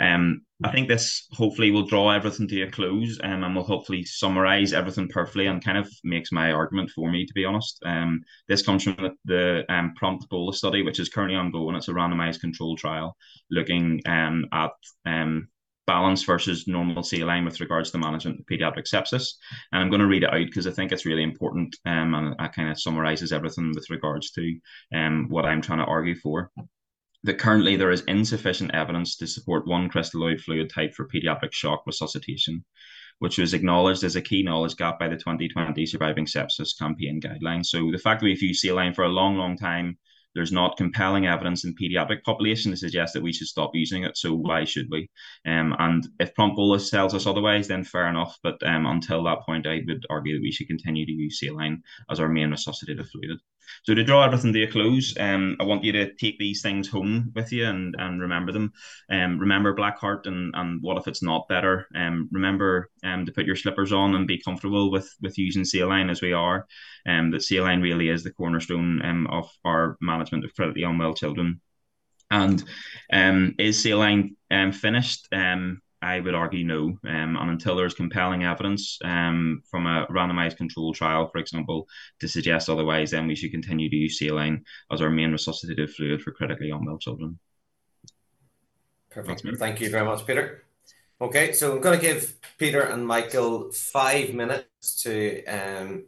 um, 0.00 0.42
I 0.64 0.70
think 0.70 0.88
this 0.88 1.26
hopefully 1.32 1.70
will 1.70 1.86
draw 1.86 2.10
everything 2.10 2.48
to 2.48 2.62
a 2.62 2.70
close 2.70 3.18
um, 3.22 3.42
and 3.42 3.54
will 3.54 3.64
hopefully 3.64 4.04
summarize 4.04 4.72
everything 4.72 5.08
perfectly 5.08 5.46
and 5.46 5.64
kind 5.64 5.78
of 5.78 5.88
makes 6.04 6.32
my 6.32 6.52
argument 6.52 6.90
for 6.90 7.10
me, 7.10 7.26
to 7.26 7.34
be 7.34 7.44
honest. 7.44 7.80
Um, 7.84 8.22
this 8.48 8.62
comes 8.62 8.84
from 8.84 8.96
the, 8.96 9.10
the 9.24 9.72
um, 9.72 9.94
prompt 9.96 10.28
bolus 10.28 10.58
study, 10.58 10.82
which 10.82 11.00
is 11.00 11.08
currently 11.08 11.36
ongoing. 11.36 11.76
It's 11.76 11.88
a 11.88 11.92
randomized 11.92 12.40
control 12.40 12.76
trial 12.76 13.16
looking 13.50 14.00
um, 14.06 14.46
at 14.52 14.72
um, 15.06 15.48
balance 15.86 16.22
versus 16.24 16.68
normal 16.68 17.02
saline 17.02 17.44
with 17.44 17.60
regards 17.60 17.90
to 17.90 17.98
the 17.98 18.04
management 18.04 18.40
of 18.40 18.46
pediatric 18.46 18.86
sepsis. 18.88 19.34
And 19.72 19.82
I'm 19.82 19.90
going 19.90 20.00
to 20.00 20.06
read 20.06 20.22
it 20.22 20.32
out 20.32 20.46
because 20.46 20.66
I 20.66 20.70
think 20.70 20.92
it's 20.92 21.06
really 21.06 21.22
important 21.22 21.76
um, 21.86 22.14
and 22.14 22.34
it 22.38 22.52
kind 22.52 22.70
of 22.70 22.80
summarizes 22.80 23.32
everything 23.32 23.72
with 23.74 23.90
regards 23.90 24.30
to 24.32 24.58
um, 24.94 25.26
what 25.28 25.44
I'm 25.44 25.62
trying 25.62 25.78
to 25.80 25.84
argue 25.84 26.16
for. 26.16 26.50
That 27.24 27.38
currently 27.38 27.76
there 27.76 27.92
is 27.92 28.02
insufficient 28.02 28.74
evidence 28.74 29.16
to 29.18 29.28
support 29.28 29.68
one 29.68 29.88
crystalloid 29.88 30.40
fluid 30.40 30.70
type 30.74 30.92
for 30.92 31.06
pediatric 31.06 31.52
shock 31.52 31.84
resuscitation, 31.86 32.64
which 33.20 33.38
was 33.38 33.54
acknowledged 33.54 34.02
as 34.02 34.16
a 34.16 34.22
key 34.22 34.42
knowledge 34.42 34.74
gap 34.76 34.98
by 34.98 35.06
the 35.06 35.16
2020 35.16 35.86
Surviving 35.86 36.26
Sepsis 36.26 36.76
Campaign 36.76 37.20
guidelines. 37.20 37.66
So 37.66 37.92
the 37.92 37.98
fact 37.98 38.20
that 38.20 38.26
we've 38.26 38.42
used 38.42 38.60
saline 38.60 38.92
for 38.92 39.04
a 39.04 39.08
long, 39.08 39.36
long 39.36 39.56
time 39.56 39.98
there's 40.34 40.52
not 40.52 40.76
compelling 40.76 41.26
evidence 41.26 41.64
in 41.64 41.74
pediatric 41.74 42.22
population 42.22 42.70
to 42.70 42.76
suggest 42.76 43.14
that 43.14 43.22
we 43.22 43.32
should 43.32 43.48
stop 43.48 43.70
using 43.74 44.04
it. 44.04 44.16
So 44.16 44.34
why 44.34 44.64
should 44.64 44.88
we? 44.90 45.08
Um, 45.46 45.74
and 45.78 46.06
if 46.18 46.34
prompt 46.34 46.56
bolus 46.56 46.90
tells 46.90 47.14
us 47.14 47.26
otherwise, 47.26 47.68
then 47.68 47.84
fair 47.84 48.08
enough. 48.08 48.38
But 48.42 48.62
um, 48.66 48.86
until 48.86 49.24
that 49.24 49.42
point, 49.46 49.66
I 49.66 49.80
would 49.86 50.06
argue 50.10 50.34
that 50.34 50.42
we 50.42 50.52
should 50.52 50.68
continue 50.68 51.06
to 51.06 51.12
use 51.12 51.40
saline 51.40 51.82
as 52.10 52.20
our 52.20 52.28
main 52.28 52.50
resuscitative 52.50 53.08
fluid. 53.08 53.38
So 53.84 53.94
to 53.94 54.04
draw 54.04 54.24
everything 54.24 54.52
to 54.52 54.62
a 54.62 54.70
close, 54.70 55.14
um, 55.18 55.56
I 55.60 55.64
want 55.64 55.84
you 55.84 55.92
to 55.92 56.14
take 56.14 56.38
these 56.38 56.62
things 56.62 56.88
home 56.88 57.32
with 57.34 57.52
you 57.52 57.66
and, 57.66 57.94
and 57.98 58.20
remember 58.20 58.52
them. 58.52 58.72
Um, 59.10 59.38
remember 59.38 59.74
Blackheart 59.74 60.26
and, 60.26 60.54
and 60.54 60.80
what 60.82 60.98
if 60.98 61.08
it's 61.08 61.22
not 61.22 61.48
better? 61.48 61.86
Um, 61.94 62.28
remember 62.32 62.90
um, 63.04 63.26
to 63.26 63.32
put 63.32 63.46
your 63.46 63.56
slippers 63.56 63.92
on 63.92 64.14
and 64.14 64.26
be 64.26 64.40
comfortable 64.40 64.90
with 64.90 65.12
with 65.20 65.38
using 65.38 65.64
saline 65.64 66.10
as 66.10 66.22
we 66.22 66.32
are. 66.32 66.66
Um, 67.06 67.30
that 67.32 67.42
saline 67.42 67.80
really 67.80 68.08
is 68.08 68.22
the 68.22 68.32
cornerstone 68.32 69.04
um, 69.04 69.26
of 69.28 69.50
our 69.64 69.96
management 70.00 70.44
of 70.44 70.54
critically 70.54 70.84
unwell 70.84 71.14
children. 71.14 71.60
And 72.30 72.62
um, 73.12 73.54
is 73.58 73.82
saline 73.82 74.36
um, 74.50 74.72
finished? 74.72 75.28
Um, 75.32 75.82
I 76.02 76.20
would 76.20 76.34
argue 76.34 76.64
no. 76.64 76.98
Um, 77.08 77.36
and 77.36 77.50
until 77.50 77.76
there's 77.76 77.94
compelling 77.94 78.44
evidence 78.44 78.98
um, 79.04 79.62
from 79.70 79.86
a 79.86 80.06
randomized 80.10 80.56
control 80.56 80.92
trial, 80.92 81.28
for 81.28 81.38
example, 81.38 81.88
to 82.20 82.28
suggest 82.28 82.68
otherwise, 82.68 83.12
then 83.12 83.26
we 83.26 83.36
should 83.36 83.52
continue 83.52 83.88
to 83.88 83.96
use 83.96 84.18
saline 84.18 84.64
as 84.90 85.00
our 85.00 85.10
main 85.10 85.30
resuscitative 85.30 85.90
fluid 85.90 86.20
for 86.20 86.32
critically 86.32 86.70
unwell 86.70 86.98
children. 86.98 87.38
Perfect. 89.10 89.46
Thank 89.58 89.80
you 89.80 89.90
very 89.90 90.04
much, 90.04 90.26
Peter. 90.26 90.64
Okay, 91.20 91.52
so 91.52 91.72
I'm 91.72 91.80
going 91.80 91.98
to 91.98 92.04
give 92.04 92.34
Peter 92.58 92.80
and 92.80 93.06
Michael 93.06 93.70
five 93.70 94.34
minutes 94.34 95.02
to 95.04 95.44
um, 95.44 96.06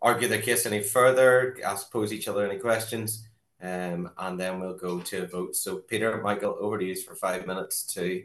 argue 0.00 0.28
their 0.28 0.40
case 0.40 0.64
any 0.64 0.82
further, 0.82 1.58
ask, 1.62 1.92
pose 1.92 2.12
each 2.12 2.26
other 2.26 2.48
any 2.48 2.58
questions, 2.58 3.28
um, 3.60 4.10
and 4.16 4.40
then 4.40 4.60
we'll 4.60 4.76
go 4.76 5.00
to 5.00 5.24
a 5.24 5.26
vote. 5.26 5.56
So, 5.56 5.78
Peter, 5.78 6.22
Michael, 6.22 6.56
over 6.58 6.78
to 6.78 6.84
you 6.84 6.96
for 6.96 7.14
five 7.14 7.46
minutes 7.46 7.82
to 7.94 8.22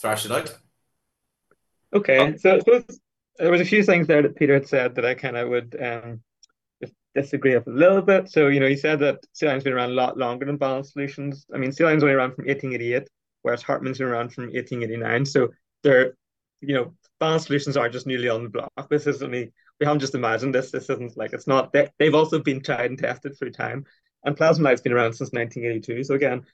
thrash 0.00 0.24
it 0.24 0.32
out. 0.32 0.56
Okay, 1.94 2.18
oh. 2.18 2.36
so, 2.36 2.60
so 2.60 2.82
there 3.38 3.50
was 3.50 3.60
a 3.60 3.64
few 3.64 3.82
things 3.82 4.06
there 4.06 4.22
that 4.22 4.36
Peter 4.36 4.54
had 4.54 4.68
said 4.68 4.94
that 4.94 5.04
I 5.04 5.14
kind 5.14 5.36
of 5.36 5.48
would 5.48 5.76
um, 5.80 6.20
disagree 7.14 7.54
with 7.54 7.66
a 7.66 7.70
little 7.70 8.02
bit. 8.02 8.28
So, 8.30 8.48
you 8.48 8.60
know, 8.60 8.68
he 8.68 8.76
said 8.76 8.98
that 9.00 9.24
Saline's 9.32 9.64
been 9.64 9.72
around 9.72 9.90
a 9.90 9.94
lot 9.94 10.18
longer 10.18 10.46
than 10.46 10.56
balanced 10.56 10.92
solutions. 10.92 11.46
I 11.54 11.58
mean, 11.58 11.72
Saline's 11.72 12.02
only 12.02 12.14
around 12.14 12.34
from 12.34 12.46
1888, 12.46 13.08
whereas 13.42 13.62
Hartmann's 13.62 13.98
been 13.98 14.08
around 14.08 14.32
from 14.32 14.44
1889. 14.44 15.26
So 15.26 15.48
they're, 15.82 16.14
you 16.60 16.74
know, 16.74 16.94
balanced 17.20 17.46
solutions 17.46 17.76
are 17.76 17.88
just 17.88 18.06
newly 18.06 18.28
on 18.28 18.42
the 18.42 18.48
block. 18.48 18.70
This 18.90 19.06
is 19.06 19.22
only, 19.22 19.52
we 19.80 19.86
haven't 19.86 20.00
just 20.00 20.14
imagined 20.14 20.54
this. 20.54 20.70
This 20.70 20.90
isn't 20.90 21.16
like, 21.16 21.32
it's 21.32 21.46
not, 21.46 21.72
they, 21.72 21.88
they've 21.98 22.14
also 22.14 22.40
been 22.40 22.60
tried 22.60 22.90
and 22.90 22.98
tested 22.98 23.38
through 23.38 23.52
time. 23.52 23.84
And 24.24 24.36
Plasma-Lyte's 24.36 24.80
been 24.80 24.92
around 24.92 25.12
since 25.12 25.32
1982. 25.32 26.04
So 26.04 26.14
again, 26.14 26.44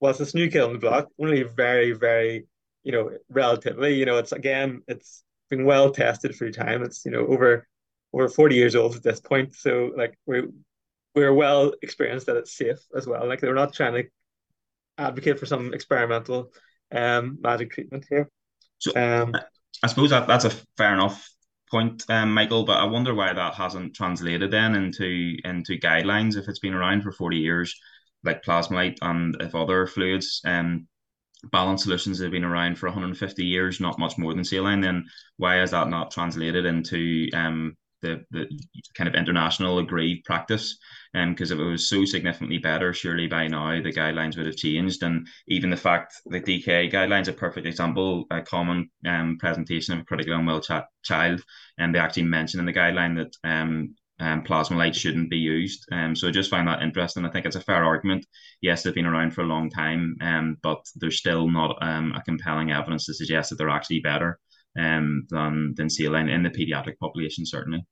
whilst 0.00 0.20
it's 0.20 0.34
new 0.34 0.50
kid 0.50 0.62
on 0.62 0.72
the 0.72 0.78
block, 0.78 1.08
only 1.18 1.42
very, 1.42 1.92
very 1.92 2.46
you 2.86 2.92
know, 2.92 3.10
relatively, 3.28 3.94
you 3.94 4.06
know, 4.06 4.16
it's 4.18 4.30
again, 4.30 4.80
it's 4.86 5.24
been 5.50 5.64
well 5.64 5.90
tested 5.90 6.36
through 6.36 6.52
time. 6.52 6.84
It's, 6.84 7.04
you 7.04 7.10
know, 7.10 7.26
over 7.26 7.66
over 8.12 8.28
40 8.28 8.54
years 8.54 8.76
old 8.76 8.94
at 8.94 9.02
this 9.02 9.20
point. 9.20 9.56
So 9.56 9.90
like 9.96 10.16
we're 10.24 10.46
we're 11.12 11.34
well 11.34 11.72
experienced 11.82 12.26
that 12.26 12.36
it's 12.36 12.56
safe 12.56 12.78
as 12.96 13.04
well. 13.08 13.26
Like 13.26 13.40
they're 13.40 13.56
not 13.56 13.74
trying 13.74 13.94
to 13.94 14.04
advocate 14.98 15.40
for 15.40 15.46
some 15.46 15.74
experimental 15.74 16.52
um 16.94 17.38
magic 17.40 17.72
treatment 17.72 18.06
here. 18.08 18.30
So 18.78 18.92
um 18.94 19.34
I 19.82 19.88
suppose 19.88 20.10
that 20.10 20.28
that's 20.28 20.44
a 20.44 20.50
fair 20.76 20.94
enough 20.94 21.28
point, 21.68 22.04
um, 22.08 22.32
Michael, 22.32 22.64
but 22.64 22.76
I 22.76 22.84
wonder 22.84 23.16
why 23.16 23.32
that 23.32 23.54
hasn't 23.54 23.96
translated 23.96 24.52
then 24.52 24.76
into 24.76 25.34
into 25.44 25.76
guidelines 25.76 26.36
if 26.36 26.48
it's 26.48 26.60
been 26.60 26.72
around 26.72 27.02
for 27.02 27.10
40 27.10 27.38
years, 27.38 27.74
like 28.22 28.44
Plasma-Lyte 28.44 28.98
and 29.02 29.36
if 29.40 29.56
other 29.56 29.88
fluids 29.88 30.40
um 30.44 30.86
balance 31.50 31.82
solutions 31.82 32.20
have 32.20 32.30
been 32.30 32.44
around 32.44 32.78
for 32.78 32.86
150 32.86 33.44
years, 33.44 33.80
not 33.80 33.98
much 33.98 34.18
more 34.18 34.34
than 34.34 34.44
saline, 34.44 34.80
then 34.80 35.04
why 35.36 35.62
is 35.62 35.70
that 35.70 35.88
not 35.88 36.10
translated 36.10 36.64
into 36.64 37.28
um, 37.34 37.76
the, 38.02 38.24
the 38.30 38.46
kind 38.94 39.08
of 39.08 39.14
international 39.14 39.78
agreed 39.78 40.22
practice? 40.24 40.78
And 41.14 41.34
because 41.34 41.52
um, 41.52 41.60
if 41.60 41.66
it 41.66 41.70
was 41.70 41.88
so 41.88 42.04
significantly 42.04 42.58
better, 42.58 42.92
surely 42.92 43.26
by 43.26 43.48
now 43.48 43.80
the 43.82 43.92
guidelines 43.92 44.36
would 44.36 44.46
have 44.46 44.56
changed. 44.56 45.02
And 45.02 45.26
even 45.48 45.70
the 45.70 45.76
fact 45.76 46.14
the 46.26 46.40
DKA 46.40 46.92
guidelines, 46.92 47.28
a 47.28 47.32
perfect 47.32 47.66
example, 47.66 48.26
a 48.30 48.42
common 48.42 48.90
um, 49.06 49.38
presentation 49.38 49.94
of 49.94 50.00
a 50.00 50.04
critically 50.04 50.34
unwell 50.34 50.60
ch- 50.60 50.86
child, 51.04 51.42
and 51.78 51.94
they 51.94 51.98
actually 51.98 52.24
mention 52.24 52.60
in 52.60 52.66
the 52.66 52.72
guideline 52.72 53.16
that 53.16 53.36
um, 53.48 53.94
um, 54.18 54.42
Plasma-Lyte 54.42 54.96
shouldn't 54.96 55.30
be 55.30 55.36
used. 55.36 55.86
Um, 55.92 56.16
so 56.16 56.28
I 56.28 56.30
just 56.30 56.50
find 56.50 56.66
that 56.68 56.82
interesting. 56.82 57.24
I 57.24 57.30
think 57.30 57.46
it's 57.46 57.56
a 57.56 57.60
fair 57.60 57.84
argument. 57.84 58.26
Yes, 58.62 58.82
they've 58.82 58.94
been 58.94 59.06
around 59.06 59.32
for 59.32 59.42
a 59.42 59.46
long 59.46 59.68
time, 59.68 60.16
um, 60.20 60.56
but 60.62 60.84
there's 60.96 61.18
still 61.18 61.50
not 61.50 61.76
um, 61.82 62.12
a 62.14 62.22
compelling 62.22 62.72
evidence 62.72 63.06
to 63.06 63.14
suggest 63.14 63.50
that 63.50 63.56
they're 63.56 63.68
actually 63.68 64.00
better 64.00 64.38
um, 64.78 65.26
than 65.30 65.74
than 65.76 65.90
saline 65.90 66.28
in 66.28 66.42
the 66.42 66.50
pediatric 66.50 66.98
population, 66.98 67.44
certainly. 67.44 67.84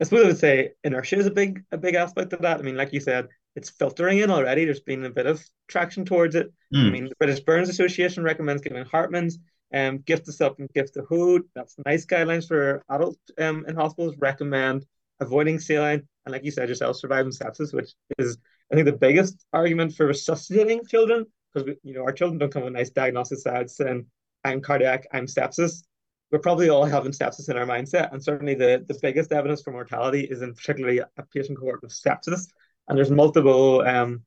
I 0.00 0.04
suppose 0.04 0.24
I 0.24 0.28
would 0.28 0.38
say 0.38 0.70
inertia 0.84 1.16
is 1.16 1.26
a 1.26 1.30
big 1.30 1.64
a 1.72 1.78
big 1.78 1.96
aspect 1.96 2.32
of 2.32 2.42
that. 2.42 2.58
I 2.58 2.62
mean, 2.62 2.76
like 2.76 2.92
you 2.92 3.00
said, 3.00 3.28
it's 3.56 3.70
filtering 3.70 4.18
in 4.18 4.30
already. 4.30 4.64
There's 4.64 4.80
been 4.80 5.04
a 5.04 5.10
bit 5.10 5.26
of 5.26 5.44
traction 5.66 6.04
towards 6.04 6.36
it. 6.36 6.52
Mm. 6.72 6.78
I 6.78 6.84
hmm. 6.84 6.92
mean, 6.92 7.04
the 7.06 7.16
British 7.18 7.40
Burns 7.40 7.68
Association 7.68 8.22
recommends 8.22 8.62
giving 8.62 8.84
Hartmann's 8.84 9.38
um, 9.74 9.98
GIFTASUP 9.98 10.60
and 10.60 10.72
gift 10.72 10.94
to 10.94 11.02
hold. 11.08 11.42
That's 11.54 11.76
NICE 11.84 12.06
guidelines 12.06 12.46
for 12.46 12.84
adults 12.88 13.18
um, 13.38 13.64
in 13.66 13.74
hospitals. 13.74 14.16
Recommend 14.18 14.86
avoiding 15.20 15.58
saline, 15.58 16.06
and 16.24 16.32
like 16.32 16.44
you 16.44 16.50
said 16.50 16.68
yourself, 16.68 16.96
surviving 16.96 17.32
sepsis, 17.32 17.72
which 17.72 17.92
is 18.18 18.38
I 18.72 18.74
think 18.74 18.86
the 18.86 18.92
biggest 18.92 19.44
argument 19.52 19.94
for 19.94 20.06
resuscitating 20.06 20.84
children 20.86 21.26
because 21.52 21.74
you 21.82 21.94
know 21.94 22.02
our 22.02 22.12
children 22.12 22.38
don't 22.38 22.52
come 22.52 22.64
with 22.64 22.72
nice 22.72 22.90
diagnosis 22.90 23.42
side 23.42 23.70
saying 23.70 24.06
I'm 24.44 24.60
cardiac, 24.60 25.06
I'm 25.12 25.26
sepsis. 25.26 25.84
We're 26.30 26.40
probably 26.40 26.68
all 26.68 26.84
having 26.84 27.12
sepsis 27.12 27.48
in 27.48 27.56
our 27.56 27.66
mindset, 27.66 28.12
and 28.12 28.22
certainly 28.22 28.54
the 28.54 28.84
the 28.86 28.98
biggest 29.00 29.32
evidence 29.32 29.62
for 29.62 29.72
mortality 29.72 30.24
is 30.24 30.42
in 30.42 30.54
particularly 30.54 30.98
a 30.98 31.22
patient 31.34 31.58
cohort 31.58 31.82
with 31.82 31.92
sepsis. 31.92 32.46
and 32.88 32.96
there's 32.96 33.10
multiple 33.10 33.80
um, 33.82 34.22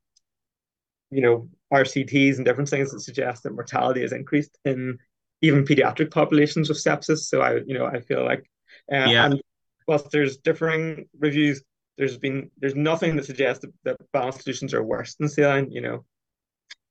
you 1.12 1.22
know, 1.22 1.50
RCTs 1.72 2.38
and 2.38 2.46
different 2.46 2.70
things 2.70 2.92
that 2.92 3.02
suggest 3.02 3.44
that 3.44 3.54
mortality 3.54 4.02
is 4.02 4.14
increased 4.14 4.58
in 4.66 4.98
even 5.42 5.66
pediatric 5.66 6.12
populations 6.12 6.70
with 6.70 6.78
sepsis. 6.78 7.20
So 7.20 7.42
I, 7.42 7.58
you 7.66 7.78
know, 7.78 7.86
I 7.86 8.00
feel 8.00 8.24
like, 8.24 8.50
uh, 8.92 9.10
yeah. 9.10 9.26
and 9.26 9.41
whilst 9.92 10.10
there's 10.10 10.38
differing 10.38 11.06
reviews, 11.20 11.62
there's 11.98 12.18
been 12.18 12.50
there's 12.58 12.76
nothing 12.76 13.18
that 13.18 13.26
suggests 13.26 13.66
that, 13.84 13.98
that 14.14 14.34
solutions 14.42 14.74
are 14.74 14.84
worse 14.84 15.16
than 15.16 15.28
saline. 15.28 15.70
You 15.70 15.82
know, 15.82 16.06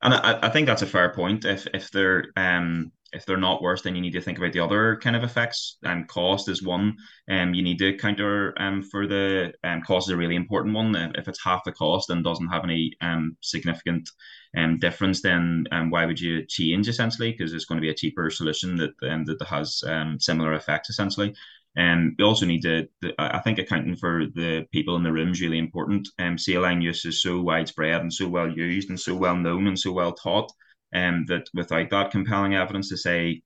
and 0.03 0.13
I, 0.13 0.39
I 0.43 0.49
think 0.51 0.67
that's 0.67 0.83
a 0.83 0.87
fair 0.87 1.13
point. 1.15 1.47
If 1.47 1.67
if 1.73 1.91
they're 1.91 2.27
um 2.37 2.93
if 3.13 3.25
they're 3.27 3.39
not 3.49 3.63
worse, 3.63 3.83
then 3.83 3.97
you 3.97 4.03
need 4.03 4.13
to 4.13 4.21
think 4.21 4.39
about 4.39 4.53
the 4.53 4.61
other 4.61 4.97
kind 5.03 5.17
of 5.17 5.25
effects. 5.25 5.79
And 5.83 6.03
um, 6.03 6.07
cost 6.07 6.49
is 6.49 6.63
one. 6.63 6.97
Um, 7.29 7.55
you 7.55 7.63
need 7.63 7.79
to 7.79 7.97
counter 7.97 8.55
um 8.61 8.83
for 8.83 9.07
the 9.07 9.55
um 9.65 9.81
cost 9.81 10.09
is 10.09 10.13
a 10.13 10.17
really 10.19 10.37
important 10.37 10.75
one. 10.75 10.95
If 11.17 11.27
it's 11.27 11.43
half 11.43 11.65
the 11.65 11.73
cost 11.73 12.11
and 12.11 12.23
doesn't 12.23 12.49
have 12.49 12.65
any 12.65 12.93
um 13.01 13.37
significant 13.41 14.11
um 14.59 14.79
difference, 14.79 15.23
then 15.23 15.65
um 15.73 15.89
why 15.89 16.05
would 16.05 16.21
you 16.21 16.45
change 16.45 16.87
essentially? 16.87 17.33
Because 17.33 17.55
it's 17.55 17.65
going 17.65 17.81
to 17.81 17.87
be 17.87 17.91
a 17.91 18.01
cheaper 18.03 18.29
solution 18.29 18.77
that 18.77 18.93
um, 19.11 19.25
that 19.25 19.41
has 19.47 19.83
um 19.87 20.21
similar 20.21 20.53
effects 20.53 20.91
essentially. 20.91 21.35
And 21.77 22.09
um, 22.09 22.17
we 22.19 22.25
also 22.25 22.47
need 22.47 22.63
to, 22.63 22.89
I 23.19 23.39
think, 23.39 23.59
accounting 23.59 23.97
for 23.97 24.27
the 24.35 24.67
people 24.73 24.97
in 24.97 25.05
the 25.05 25.13
room 25.13 25.31
is 25.31 25.41
really 25.41 25.59
important. 25.59 26.09
Um, 26.19 26.37
saline 26.37 26.81
use 26.81 27.05
is 27.05 27.23
so 27.23 27.41
widespread 27.41 28.01
and 28.01 28.13
so 28.13 28.29
well 28.29 28.51
used 28.51 28.91
and 28.91 28.99
so 28.99 29.15
well 29.15 29.37
known 29.37 29.69
and 29.69 29.79
so 29.79 29.93
well 29.93 30.13
taught, 30.13 30.51
um, 30.95 31.25
that 31.29 31.49
without 31.55 31.91
that 31.91 32.11
compelling 32.11 32.55
evidence 32.55 32.89
to 32.89 32.97
say 32.97 33.43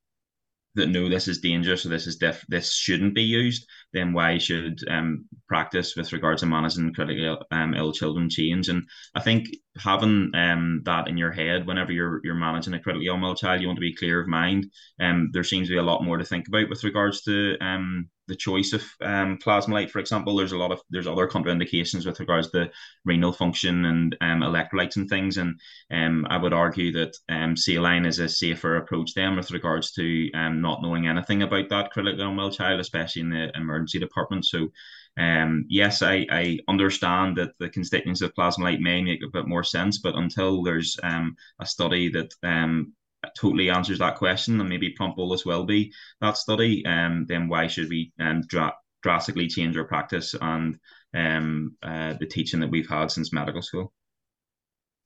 that 0.74 0.88
no, 0.88 1.08
this 1.08 1.28
is 1.28 1.38
dangerous 1.38 1.84
or 1.86 1.90
this 1.90 2.06
is 2.06 2.16
diff- 2.16 2.44
this 2.48 2.74
shouldn't 2.74 3.14
be 3.14 3.22
used, 3.22 3.66
then 3.92 4.12
why 4.12 4.38
should 4.38 4.78
um, 4.88 5.26
practice 5.46 5.94
with 5.94 6.12
regards 6.12 6.40
to 6.40 6.46
managing 6.46 6.92
critically 6.94 7.36
um, 7.50 7.74
ill 7.74 7.92
children 7.92 8.28
change? 8.28 8.68
And 8.68 8.82
I 9.14 9.20
think 9.20 9.48
having 9.76 10.30
um, 10.34 10.82
that 10.84 11.08
in 11.08 11.16
your 11.16 11.32
head 11.32 11.66
whenever 11.66 11.92
you're 11.92 12.20
you're 12.24 12.34
managing 12.34 12.74
a 12.74 12.80
critically 12.80 13.06
ill 13.06 13.34
child, 13.34 13.60
you 13.60 13.66
want 13.66 13.76
to 13.76 13.80
be 13.80 13.94
clear 13.94 14.20
of 14.20 14.28
mind. 14.28 14.70
Um, 15.00 15.30
there 15.32 15.44
seems 15.44 15.68
to 15.68 15.74
be 15.74 15.78
a 15.78 15.82
lot 15.82 16.04
more 16.04 16.16
to 16.16 16.24
think 16.24 16.48
about 16.48 16.68
with 16.68 16.84
regards 16.84 17.22
to 17.22 17.56
um 17.60 18.08
the 18.26 18.36
choice 18.36 18.72
of 18.72 18.82
um, 19.02 19.38
Plasma-Lyte, 19.38 19.90
for 19.90 19.98
example, 19.98 20.36
there's 20.36 20.52
a 20.52 20.58
lot 20.58 20.72
of 20.72 20.80
there's 20.90 21.06
other 21.06 21.28
contraindications 21.28 22.06
with 22.06 22.20
regards 22.20 22.50
to 22.50 22.70
renal 23.04 23.32
function 23.32 23.84
and 23.84 24.16
um, 24.20 24.40
electrolytes 24.40 24.96
and 24.96 25.08
things, 25.08 25.36
and 25.36 25.60
um, 25.92 26.26
I 26.30 26.38
would 26.38 26.52
argue 26.52 26.92
that 26.92 27.16
um, 27.28 27.56
saline 27.56 28.06
is 28.06 28.18
a 28.18 28.28
safer 28.28 28.76
approach 28.76 29.14
then 29.14 29.36
with 29.36 29.50
regards 29.50 29.92
to 29.92 30.30
um, 30.32 30.60
not 30.60 30.82
knowing 30.82 31.06
anything 31.06 31.42
about 31.42 31.68
that 31.68 31.90
critically 31.90 32.24
unwell 32.24 32.50
child, 32.50 32.80
especially 32.80 33.22
in 33.22 33.30
the 33.30 33.50
emergency 33.54 33.98
department. 33.98 34.46
So, 34.46 34.68
um, 35.16 35.66
yes, 35.68 36.02
I, 36.02 36.26
I 36.30 36.58
understand 36.66 37.36
that 37.36 37.52
the 37.58 37.68
constituents 37.68 38.20
of 38.20 38.34
Plasma-Lyte 38.34 38.80
may 38.80 39.02
make 39.02 39.22
a 39.22 39.30
bit 39.32 39.46
more 39.46 39.62
sense, 39.62 39.98
but 39.98 40.16
until 40.16 40.62
there's 40.62 40.98
um, 41.02 41.36
a 41.60 41.66
study 41.66 42.08
that 42.10 42.34
um, 42.42 42.92
totally 43.36 43.70
answers 43.70 44.00
that 44.00 44.16
question, 44.16 44.60
and 44.60 44.68
maybe 44.68 44.90
prompt 44.90 45.16
bolus 45.16 45.46
will 45.46 45.64
be 45.64 45.92
that 46.20 46.36
study, 46.36 46.84
um, 46.86 47.26
then 47.28 47.48
why 47.48 47.68
should 47.68 47.88
we 47.88 48.12
um, 48.18 48.42
dra- 48.48 48.74
drastically 49.02 49.46
change 49.46 49.76
our 49.76 49.84
practice 49.84 50.34
and 50.40 50.78
um, 51.14 51.76
uh, 51.82 52.14
the 52.18 52.26
teaching 52.26 52.58
that 52.60 52.70
we've 52.70 52.88
had 52.88 53.10
since 53.10 53.32
medical 53.32 53.62
school? 53.62 53.92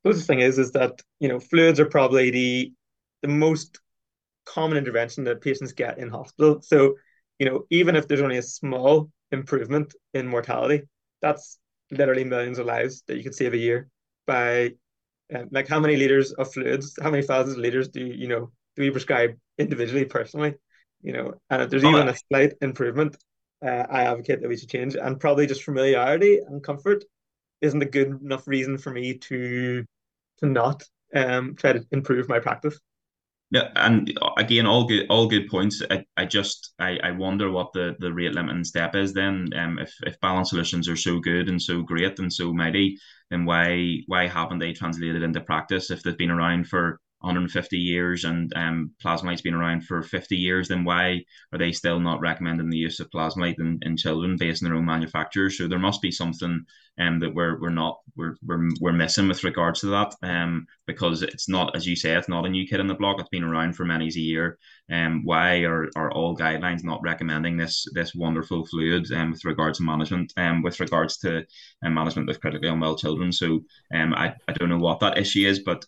The 0.05 0.15
thing 0.15 0.41
is, 0.41 0.59
is 0.59 0.73
that 0.73 1.03
you 1.21 1.29
know 1.29 1.39
fluids 1.39 1.81
are 1.81 1.87
probably 1.87 2.31
the 2.31 2.73
the 3.21 3.29
most 3.29 3.79
common 4.47 4.79
intervention 4.79 5.25
that 5.25 5.43
patients 5.43 5.73
get 5.73 5.99
in 5.99 6.09
hospital. 6.09 6.63
So 6.63 6.95
you 7.39 7.47
know 7.47 7.67
even 7.69 7.95
if 7.95 8.09
there's 8.09 8.23
only 8.23 8.39
a 8.39 8.43
small 8.43 9.11
improvement 9.33 9.95
in 10.15 10.27
mortality, 10.27 10.83
that's 11.21 11.59
literally 11.91 12.25
millions 12.25 12.59
of 12.59 12.67
lives 12.67 13.03
that 13.07 13.17
you 13.17 13.23
could 13.23 13.35
save 13.35 13.55
a 13.55 13.59
year 13.59 13.89
by 14.27 14.73
um, 15.35 15.49
like 15.51 15.69
how 15.69 15.81
many 15.81 15.97
liters 15.97 16.33
of 16.33 16.53
fluids, 16.53 16.99
how 17.03 17.11
many 17.11 17.23
thousands 17.23 17.57
of 17.57 17.63
liters 17.63 17.89
do 17.89 18.01
you, 18.01 18.15
you 18.15 18.29
know 18.29 18.51
do 18.77 18.83
we 18.83 18.91
prescribe 18.91 19.37
individually 19.59 20.05
personally? 20.05 20.55
You 21.03 21.13
know, 21.13 21.35
and 21.51 21.63
if 21.63 21.71
there's 21.71 21.85
oh, 21.85 21.91
even 21.91 22.09
a 22.09 22.17
slight 22.29 22.55
improvement, 22.61 23.17
uh, 23.65 23.85
I 23.91 24.05
advocate 24.05 24.41
that 24.41 24.49
we 24.49 24.57
should 24.57 24.71
change. 24.71 24.95
And 24.95 25.19
probably 25.21 25.47
just 25.47 25.65
familiarity 25.65 26.39
and 26.39 26.63
comfort 26.63 27.05
isn't 27.61 27.83
a 27.83 27.87
good 27.87 28.21
enough 28.23 28.47
reason 28.47 28.79
for 28.79 28.91
me 28.91 29.15
to 29.15 29.85
to 30.39 30.47
not 30.47 30.85
um 31.15 31.57
try 31.57 31.73
to 31.73 31.85
improve 31.91 32.29
my 32.29 32.39
practice. 32.39 32.79
Yeah, 33.51 33.71
and 33.77 34.13
again, 34.37 34.67
all 34.67 34.85
good, 34.85 35.07
all 35.09 35.27
good 35.27 35.49
points. 35.49 35.83
I, 35.91 36.05
I 36.19 36.27
just, 36.27 36.75
I, 36.79 36.99
I 37.03 37.11
wonder 37.13 37.51
what 37.51 37.73
the, 37.73 37.97
the 37.99 38.13
rate 38.13 38.35
limiting 38.35 38.65
step 38.65 38.95
is 38.95 39.15
then. 39.15 39.49
Um, 39.57 39.79
if 39.79 39.91
if 40.07 40.21
balance 40.21 40.51
solutions 40.51 40.87
are 40.87 40.97
so 40.97 41.19
good 41.19 41.49
and 41.49 41.61
so 41.61 41.81
great 41.81 42.19
and 42.19 42.31
so 42.31 42.53
mighty, 42.53 42.99
then 43.31 43.47
why 43.47 44.01
why 44.07 44.27
haven't 44.29 44.59
they 44.59 44.75
translated 44.75 45.23
into 45.23 45.41
practice 45.41 45.91
if 45.91 46.03
they've 46.03 46.19
been 46.19 46.31
around 46.31 46.69
for 46.69 47.01
150 47.21 47.77
years 47.77 48.25
and 48.25 48.53
um, 48.55 48.93
Plasma-Lyte's 49.01 49.43
been 49.43 49.55
around 49.55 49.85
for 49.85 50.03
50 50.03 50.37
years, 50.37 50.69
then 50.69 50.85
why 50.85 51.25
are 51.53 51.59
they 51.59 51.73
still 51.73 51.99
not 51.99 52.21
recommending 52.21 52.71
the 52.71 52.77
use 52.77 53.01
of 53.01 53.11
Plasma-Lyte 53.11 53.59
in, 53.59 53.79
in 53.83 53.97
children 53.97 54.37
based 54.39 54.63
on 54.63 54.71
their 54.71 54.79
own 54.79 54.87
manufacturers? 54.87 55.59
So 55.59 55.67
there 55.67 55.79
must 55.79 56.01
be 56.01 56.13
something 56.13 56.65
um, 57.01 57.21
that 57.21 57.35
we're 57.35 57.61
we're 57.61 57.71
not 57.71 58.01
we're, 58.17 58.35
we're 58.45 58.69
we're 58.81 58.93
missing 58.93 59.29
with 59.29 59.45
regards 59.45 59.81
to 59.81 59.87
that 59.87 60.15
um, 60.23 60.67
because 60.87 61.23
it's 61.23 61.49
not 61.49 61.77
as 61.77 61.87
you 61.87 61.95
say 61.95 62.17
it's 62.17 62.29
not 62.29 62.47
a 62.47 62.49
new 62.49 62.67
kid 62.67 62.81
in 62.81 62.87
the 62.87 62.95
block. 62.95 63.21
It's 63.21 63.29
been 63.29 63.45
around 63.45 63.75
for 63.75 63.85
many 63.85 64.09
a 64.09 64.19
year. 64.19 64.59
Um, 64.91 65.23
why 65.25 65.59
are, 65.61 65.89
are 65.97 66.11
all 66.13 66.37
guidelines 66.37 66.83
not 66.83 67.03
recommending 67.03 67.57
this 67.57 67.87
this 67.95 68.15
wonderful 68.15 68.67
fluid 68.67 69.11
um, 69.13 69.33
with 69.33 69.45
regards 69.45 69.79
to 69.79 69.85
management 69.85 70.33
um, 70.37 70.63
with 70.63 70.81
regards 70.81 71.19
to 71.19 71.45
um, 71.85 71.95
management 71.95 72.27
with 72.29 72.41
critically 72.41 72.69
unwell 72.69 72.97
children? 72.97 73.33
So 73.33 73.61
um, 73.95 74.15
I, 74.15 74.35
I 74.49 74.53
don't 74.55 74.69
know 74.69 74.79
what 74.79 75.01
that 75.01 75.19
issue 75.19 75.47
is 75.47 75.61
but 75.61 75.85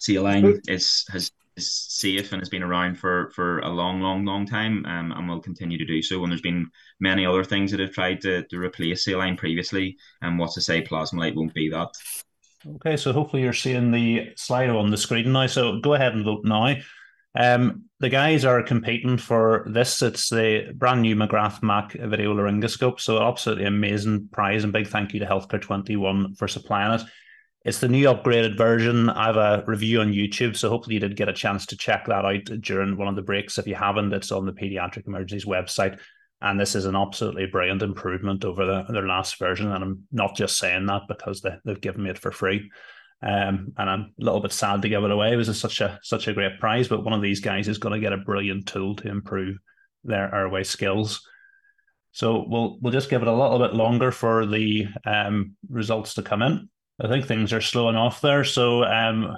saline 0.00 0.60
is 0.68 1.04
has 1.10 1.32
is 1.56 1.72
safe 1.72 2.32
and 2.32 2.40
has 2.40 2.48
been 2.48 2.62
around 2.62 2.96
for 2.96 3.30
for 3.30 3.60
a 3.60 3.68
long, 3.68 4.00
long, 4.00 4.24
long 4.24 4.46
time, 4.46 4.84
um, 4.86 5.12
and 5.12 5.28
will 5.28 5.40
continue 5.40 5.78
to 5.78 5.86
do 5.86 6.02
so. 6.02 6.22
And 6.22 6.30
there's 6.30 6.42
been 6.42 6.70
many 7.00 7.24
other 7.24 7.44
things 7.44 7.70
that 7.70 7.80
have 7.80 7.92
tried 7.92 8.20
to, 8.22 8.44
to 8.44 8.58
replace 8.58 9.04
saline 9.04 9.36
previously, 9.36 9.96
and 10.22 10.38
what's 10.38 10.54
to 10.54 10.60
say 10.60 10.82
Plasma-Lyte 10.82 11.34
won't 11.34 11.54
be 11.54 11.70
that. 11.70 11.88
Okay, 12.76 12.96
so 12.96 13.12
hopefully 13.12 13.42
you're 13.42 13.52
seeing 13.52 13.90
the 13.90 14.32
slide 14.36 14.70
on 14.70 14.90
the 14.90 14.96
screen 14.96 15.32
now. 15.32 15.46
So 15.46 15.80
go 15.80 15.94
ahead 15.94 16.14
and 16.14 16.24
vote 16.24 16.44
now. 16.44 16.76
Um, 17.38 17.84
the 18.00 18.08
guys 18.08 18.44
are 18.44 18.62
competing 18.62 19.18
for 19.18 19.66
this. 19.70 20.02
It's 20.02 20.30
the 20.30 20.72
brand 20.74 21.02
new 21.02 21.14
McGrath 21.14 21.62
Mac 21.62 21.92
video 21.92 22.34
laryngoscope. 22.34 22.98
So 22.98 23.22
absolutely 23.22 23.66
amazing 23.66 24.28
prize 24.32 24.64
and 24.64 24.72
big 24.72 24.88
thank 24.88 25.12
you 25.12 25.20
to 25.20 25.26
Healthcare 25.26 25.60
21 25.60 26.34
for 26.34 26.48
supplying 26.48 27.00
it. 27.00 27.06
It's 27.66 27.80
the 27.80 27.88
new 27.88 28.06
upgraded 28.06 28.56
version. 28.56 29.10
I 29.10 29.26
have 29.26 29.36
a 29.36 29.64
review 29.66 30.00
on 30.00 30.12
YouTube, 30.12 30.56
so 30.56 30.68
hopefully 30.68 30.94
you 30.94 31.00
did 31.00 31.16
get 31.16 31.28
a 31.28 31.32
chance 31.32 31.66
to 31.66 31.76
check 31.76 32.06
that 32.06 32.24
out 32.24 32.44
during 32.60 32.96
one 32.96 33.08
of 33.08 33.16
the 33.16 33.22
breaks. 33.22 33.58
If 33.58 33.66
you 33.66 33.74
haven't, 33.74 34.12
it's 34.12 34.30
on 34.30 34.46
the 34.46 34.52
Pediatric 34.52 35.08
Emergencies 35.08 35.46
website. 35.46 35.98
And 36.40 36.60
this 36.60 36.76
is 36.76 36.84
an 36.84 36.94
absolutely 36.94 37.46
brilliant 37.46 37.82
improvement 37.82 38.44
over 38.44 38.64
the, 38.64 38.84
their 38.92 39.08
last 39.08 39.36
version. 39.40 39.72
And 39.72 39.82
I'm 39.82 40.04
not 40.12 40.36
just 40.36 40.58
saying 40.58 40.86
that 40.86 41.08
because 41.08 41.40
they, 41.40 41.56
they've 41.64 41.80
given 41.80 42.04
me 42.04 42.10
it 42.10 42.20
for 42.20 42.30
free. 42.30 42.70
Um, 43.20 43.72
and 43.76 43.90
I'm 43.90 44.00
a 44.20 44.24
little 44.24 44.38
bit 44.38 44.52
sad 44.52 44.82
to 44.82 44.88
give 44.88 45.02
it 45.02 45.10
away. 45.10 45.32
It 45.32 45.36
was 45.36 45.58
such 45.58 45.80
a 45.80 45.98
such 46.04 46.28
a 46.28 46.34
great 46.34 46.60
prize, 46.60 46.86
but 46.86 47.02
one 47.02 47.14
of 47.14 47.22
these 47.22 47.40
guys 47.40 47.66
is 47.66 47.78
going 47.78 47.94
to 47.94 48.00
get 48.00 48.12
a 48.12 48.18
brilliant 48.18 48.68
tool 48.68 48.94
to 48.94 49.08
improve 49.08 49.56
their 50.04 50.32
airway 50.32 50.62
skills. 50.62 51.20
So 52.12 52.44
we'll 52.46 52.78
we'll 52.80 52.92
just 52.92 53.10
give 53.10 53.22
it 53.22 53.28
a 53.28 53.34
little 53.34 53.58
bit 53.58 53.74
longer 53.74 54.12
for 54.12 54.46
the 54.46 54.86
um, 55.04 55.56
results 55.68 56.14
to 56.14 56.22
come 56.22 56.42
in. 56.42 56.68
I 57.02 57.08
think 57.08 57.26
things 57.26 57.52
are 57.52 57.60
slowing 57.60 57.96
off 57.96 58.20
there. 58.20 58.44
So 58.44 58.84
um, 58.84 59.36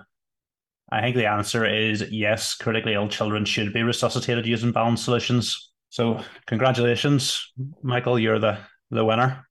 I 0.91 1.01
think 1.01 1.17
the 1.17 1.27
answer 1.27 1.67
is 1.67 2.05
yes, 2.11 2.55
critically 2.55 2.95
ill 2.95 3.09
children 3.09 3.45
should 3.45 3.73
be 3.73 3.83
resuscitated 3.83 4.47
using 4.47 4.73
balanced 4.73 5.05
solutions. 5.05 5.73
So 5.91 6.23
congratulations, 6.47 7.53
Michael, 7.83 8.19
you're 8.19 8.39
the, 8.39 8.59
the 8.91 9.05
winner. 9.05 9.45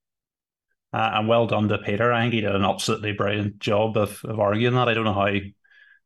Uh, 0.93 1.11
and 1.15 1.27
well 1.27 1.45
done 1.45 1.67
to 1.67 1.77
Peter. 1.79 2.13
I 2.13 2.21
think 2.21 2.33
he 2.33 2.41
did 2.41 2.55
an 2.55 2.63
absolutely 2.63 3.11
brilliant 3.11 3.59
job 3.59 3.97
of, 3.97 4.21
of 4.23 4.39
arguing 4.39 4.75
that. 4.75 4.87
I 4.87 4.93
don't 4.93 5.03
know 5.03 5.13
how 5.13 5.27
he, 5.27 5.53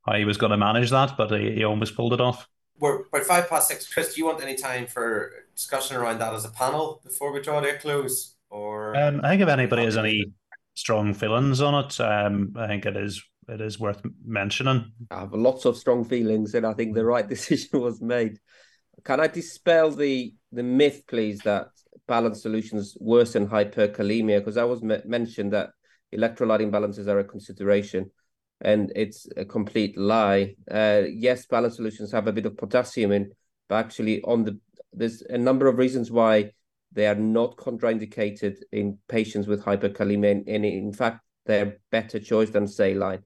how 0.06 0.16
he 0.16 0.26
was 0.26 0.38
going 0.38 0.50
to 0.50 0.58
manage 0.58 0.90
that, 0.90 1.16
but 1.18 1.32
he, 1.32 1.52
he 1.52 1.64
almost 1.64 1.96
pulled 1.96 2.14
it 2.14 2.20
off. 2.20 2.48
We're 2.80 3.04
about 3.06 3.24
five 3.24 3.48
past 3.48 3.68
six. 3.68 3.94
Chris, 3.94 4.16
do 4.16 4.20
you 4.20 4.26
want 4.26 4.42
any 4.42 4.56
time 4.56 4.88
for 4.88 5.32
discussion 5.56 5.98
around 5.98 6.20
that 6.20 6.34
as 6.34 6.46
a 6.46 6.50
panel 6.50 7.00
before 7.04 7.32
we 7.32 7.42
draw 7.42 7.60
to 7.60 7.76
a 7.76 7.78
close? 7.78 8.36
Or 8.50 8.98
um, 8.98 9.22
I 9.24 9.30
think 9.30 9.44
if 9.44 9.50
anybody 9.50 9.86
has 9.86 9.98
any 9.98 10.34
strong 10.74 11.14
feelings 11.14 11.62
on 11.62 11.86
it. 11.86 12.00
Um, 12.00 12.54
I 12.58 12.68
think 12.68 12.86
it 12.86 12.98
is 12.98 13.24
it 13.48 13.62
is 13.62 13.80
worth 13.80 14.02
mentioning. 14.26 14.92
I 15.10 15.22
have 15.22 15.34
lots 15.34 15.66
of 15.66 15.78
strong 15.78 16.06
feelings, 16.06 16.54
and 16.54 16.66
I 16.66 16.74
think 16.74 16.96
the 16.96 17.06
right 17.06 17.28
decision 17.36 17.82
was 17.82 18.02
made. 18.02 18.38
Can 19.04 19.20
I 19.20 19.28
dispel 19.28 19.92
the 19.92 20.34
the 20.52 20.64
myth, 20.64 21.04
please, 21.08 21.40
that 21.40 21.68
balanced 22.08 22.42
solutions 22.42 22.98
worsen 23.00 23.48
hyperkalemia? 23.48 24.40
Because 24.40 24.58
I 24.58 24.64
was 24.64 24.82
me- 24.82 25.02
mentioned 25.06 25.54
that 25.54 25.72
electrolyte 26.14 26.62
imbalances 26.62 27.08
are 27.08 27.20
a 27.20 27.24
consideration, 27.24 28.12
and 28.62 28.92
it's 28.96 29.28
a 29.38 29.46
complete 29.46 29.98
lie. 29.98 30.56
Uh, 30.70 31.04
yes, 31.10 31.46
balanced 31.46 31.78
solutions 31.78 32.12
have 32.12 32.28
a 32.28 32.34
bit 32.34 32.46
of 32.46 32.58
potassium 32.58 33.12
in, 33.12 33.32
but 33.68 33.76
actually, 33.76 34.22
on 34.24 34.44
the 34.44 34.60
there's 34.94 35.22
a 35.22 35.38
number 35.38 35.68
of 35.68 35.78
reasons 35.78 36.12
why 36.12 36.52
they 36.92 37.08
are 37.08 37.16
not 37.16 37.56
contraindicated 37.56 38.58
in 38.72 38.98
patients 39.08 39.48
with 39.48 39.64
hyperkalemia. 39.64 40.44
And 40.48 40.66
in 40.66 40.94
fact, 40.94 41.22
they're 41.46 41.78
better 41.92 42.20
choice 42.20 42.50
than 42.50 42.68
saline. 42.68 43.24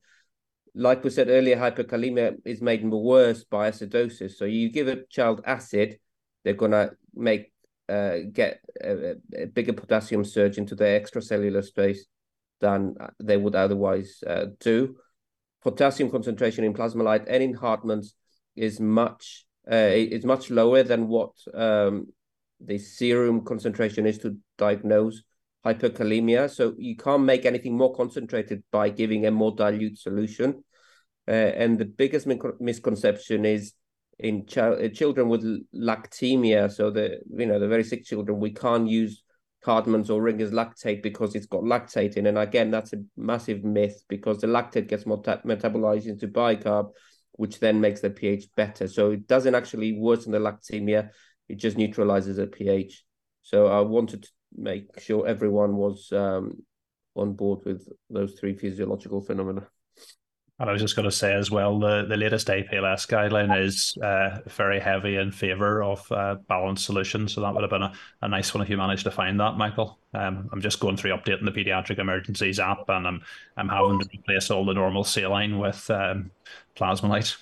Like 0.74 1.04
we 1.04 1.10
said 1.10 1.30
earlier, 1.30 1.58
hyperkalemia 1.58 2.36
is 2.46 2.62
made 2.62 2.84
worse 2.84 3.44
by 3.44 3.72
acidosis. 3.72 4.34
So 4.34 4.46
you 4.46 4.72
give 4.72 4.88
a 4.88 5.04
child 5.06 5.42
acid, 5.46 5.98
they're 6.44 6.54
gonna 6.54 6.92
make 7.14 7.52
uh, 7.88 8.18
get 8.32 8.62
a, 8.84 9.16
a, 9.36 9.46
bigger 9.46 9.74
potassium 9.74 10.26
surge 10.26 10.58
into 10.58 10.74
their 10.74 11.00
extracellular 11.00 11.64
space 11.64 12.06
than 12.60 12.96
they 13.22 13.38
would 13.38 13.56
otherwise 13.56 14.24
uh, 14.26 14.48
do. 14.60 14.96
Potassium 15.64 16.10
concentration 16.10 16.64
in 16.64 16.74
Plasma-Lyte 16.74 17.28
and 17.28 17.44
in 17.44 17.54
Hartmann's 17.54 18.16
is 18.56 18.80
much 18.80 19.46
uh, 19.72 19.92
is 19.94 20.26
much 20.26 20.50
lower 20.50 20.84
than 20.84 21.08
what 21.08 21.32
um, 21.54 22.08
the 22.64 22.78
serum 22.78 23.44
concentration 23.44 24.06
is 24.06 24.18
to 24.20 24.38
diagnose 24.58 25.24
hyperkalemia. 25.66 26.50
So 26.50 26.74
you 26.78 26.96
can't 26.96 27.24
make 27.24 27.46
anything 27.46 27.76
more 27.76 27.94
concentrated 27.94 28.64
by 28.72 28.90
giving 28.90 29.26
a 29.26 29.32
more 29.32 29.56
dilute 29.56 29.98
solution. 29.98 30.64
Uh, 31.28 31.32
and 31.32 31.80
the 31.80 31.86
biggest 31.86 32.28
misconception 32.60 33.46
is 33.46 33.74
in 34.20 34.46
ch- 34.46 34.60
uh, 34.60 34.88
children 34.90 35.28
with 35.28 35.44
lactemia. 35.74 36.72
So 36.72 36.92
the 36.92 37.20
you 37.30 37.46
know 37.46 37.60
the 37.60 37.68
very 37.68 37.84
sick 37.84 38.06
children, 38.06 38.40
we 38.40 38.54
can't 38.54 38.88
use 38.88 39.24
Hartmann's 39.66 40.12
or 40.12 40.22
Ringer's 40.22 40.52
lactate 40.52 41.02
because 41.02 41.34
it's 41.34 41.48
got 41.48 41.64
lactate 41.64 42.18
in. 42.18 42.28
And 42.28 42.38
again, 42.38 42.70
that's 42.70 42.94
a 42.94 43.04
massive 43.18 43.64
myth 43.64 44.04
because 44.08 44.40
the 44.40 44.48
lactate 44.48 44.88
gets 44.88 45.08
meta- 45.08 45.42
metabolized 45.44 46.06
into 46.06 46.28
bicarb, 46.28 46.92
which 47.34 47.60
then 47.60 47.82
makes 47.82 48.02
the 48.02 48.12
pH 48.12 48.48
better. 48.56 48.88
So 48.88 49.12
it 49.12 49.28
doesn't 49.28 49.56
actually 49.56 49.94
worsen 49.94 50.32
the 50.32 50.40
lactemia; 50.40 51.10
it 51.50 51.56
just 51.58 51.78
neutralizes 51.78 52.38
the 52.38 52.48
pH. 52.48 53.04
So 53.42 53.68
I 53.68 53.82
wanted 53.82 54.24
to 54.24 54.30
make 54.56 55.00
sure 55.00 55.28
everyone 55.28 55.76
was 55.76 56.12
um, 56.12 56.64
on 57.16 57.34
board 57.34 57.60
with 57.66 57.88
those 58.10 58.34
three 58.34 58.56
physiological 58.56 59.22
phenomena. 59.22 59.68
And 60.58 60.70
I 60.70 60.74
was 60.74 60.82
just 60.82 60.96
going 60.96 61.08
to 61.08 61.12
say 61.12 61.34
as 61.34 61.52
well, 61.52 61.80
the, 61.80 62.06
the 62.08 62.16
latest 62.16 62.48
APLS 62.48 63.08
guideline 63.10 63.62
is 63.62 63.98
uh, 64.02 64.40
very 64.48 64.80
heavy 64.80 65.18
in 65.18 65.30
favour 65.30 65.84
of 65.84 66.10
uh, 66.14 66.36
balanced 66.48 66.86
solutions. 66.86 67.34
So 67.34 67.42
that 67.42 67.54
would 67.54 67.64
have 67.64 67.70
been 67.70 67.84
a, 67.84 67.92
a 68.22 68.30
nice 68.30 68.54
one 68.54 68.64
if 68.64 68.70
you 68.70 68.78
managed 68.78 69.04
to 69.04 69.12
find 69.12 69.38
that, 69.42 69.58
Michael. 69.58 70.00
Um, 70.14 70.50
I'm 70.54 70.62
just 70.62 70.80
going 70.80 70.96
through 70.96 71.12
updating 71.12 71.44
the 71.44 71.52
Pediatric 71.52 72.00
Emergencies 72.00 72.58
app 72.58 72.88
and 72.88 73.06
I'm 73.06 73.22
I'm 73.58 73.68
having 73.68 74.00
to 74.00 74.08
replace 74.14 74.50
all 74.50 74.66
the 74.66 74.74
normal 74.74 75.04
saline 75.04 75.60
with 75.60 75.90
um, 75.92 76.32
Plasma-Lyte. 76.76 77.36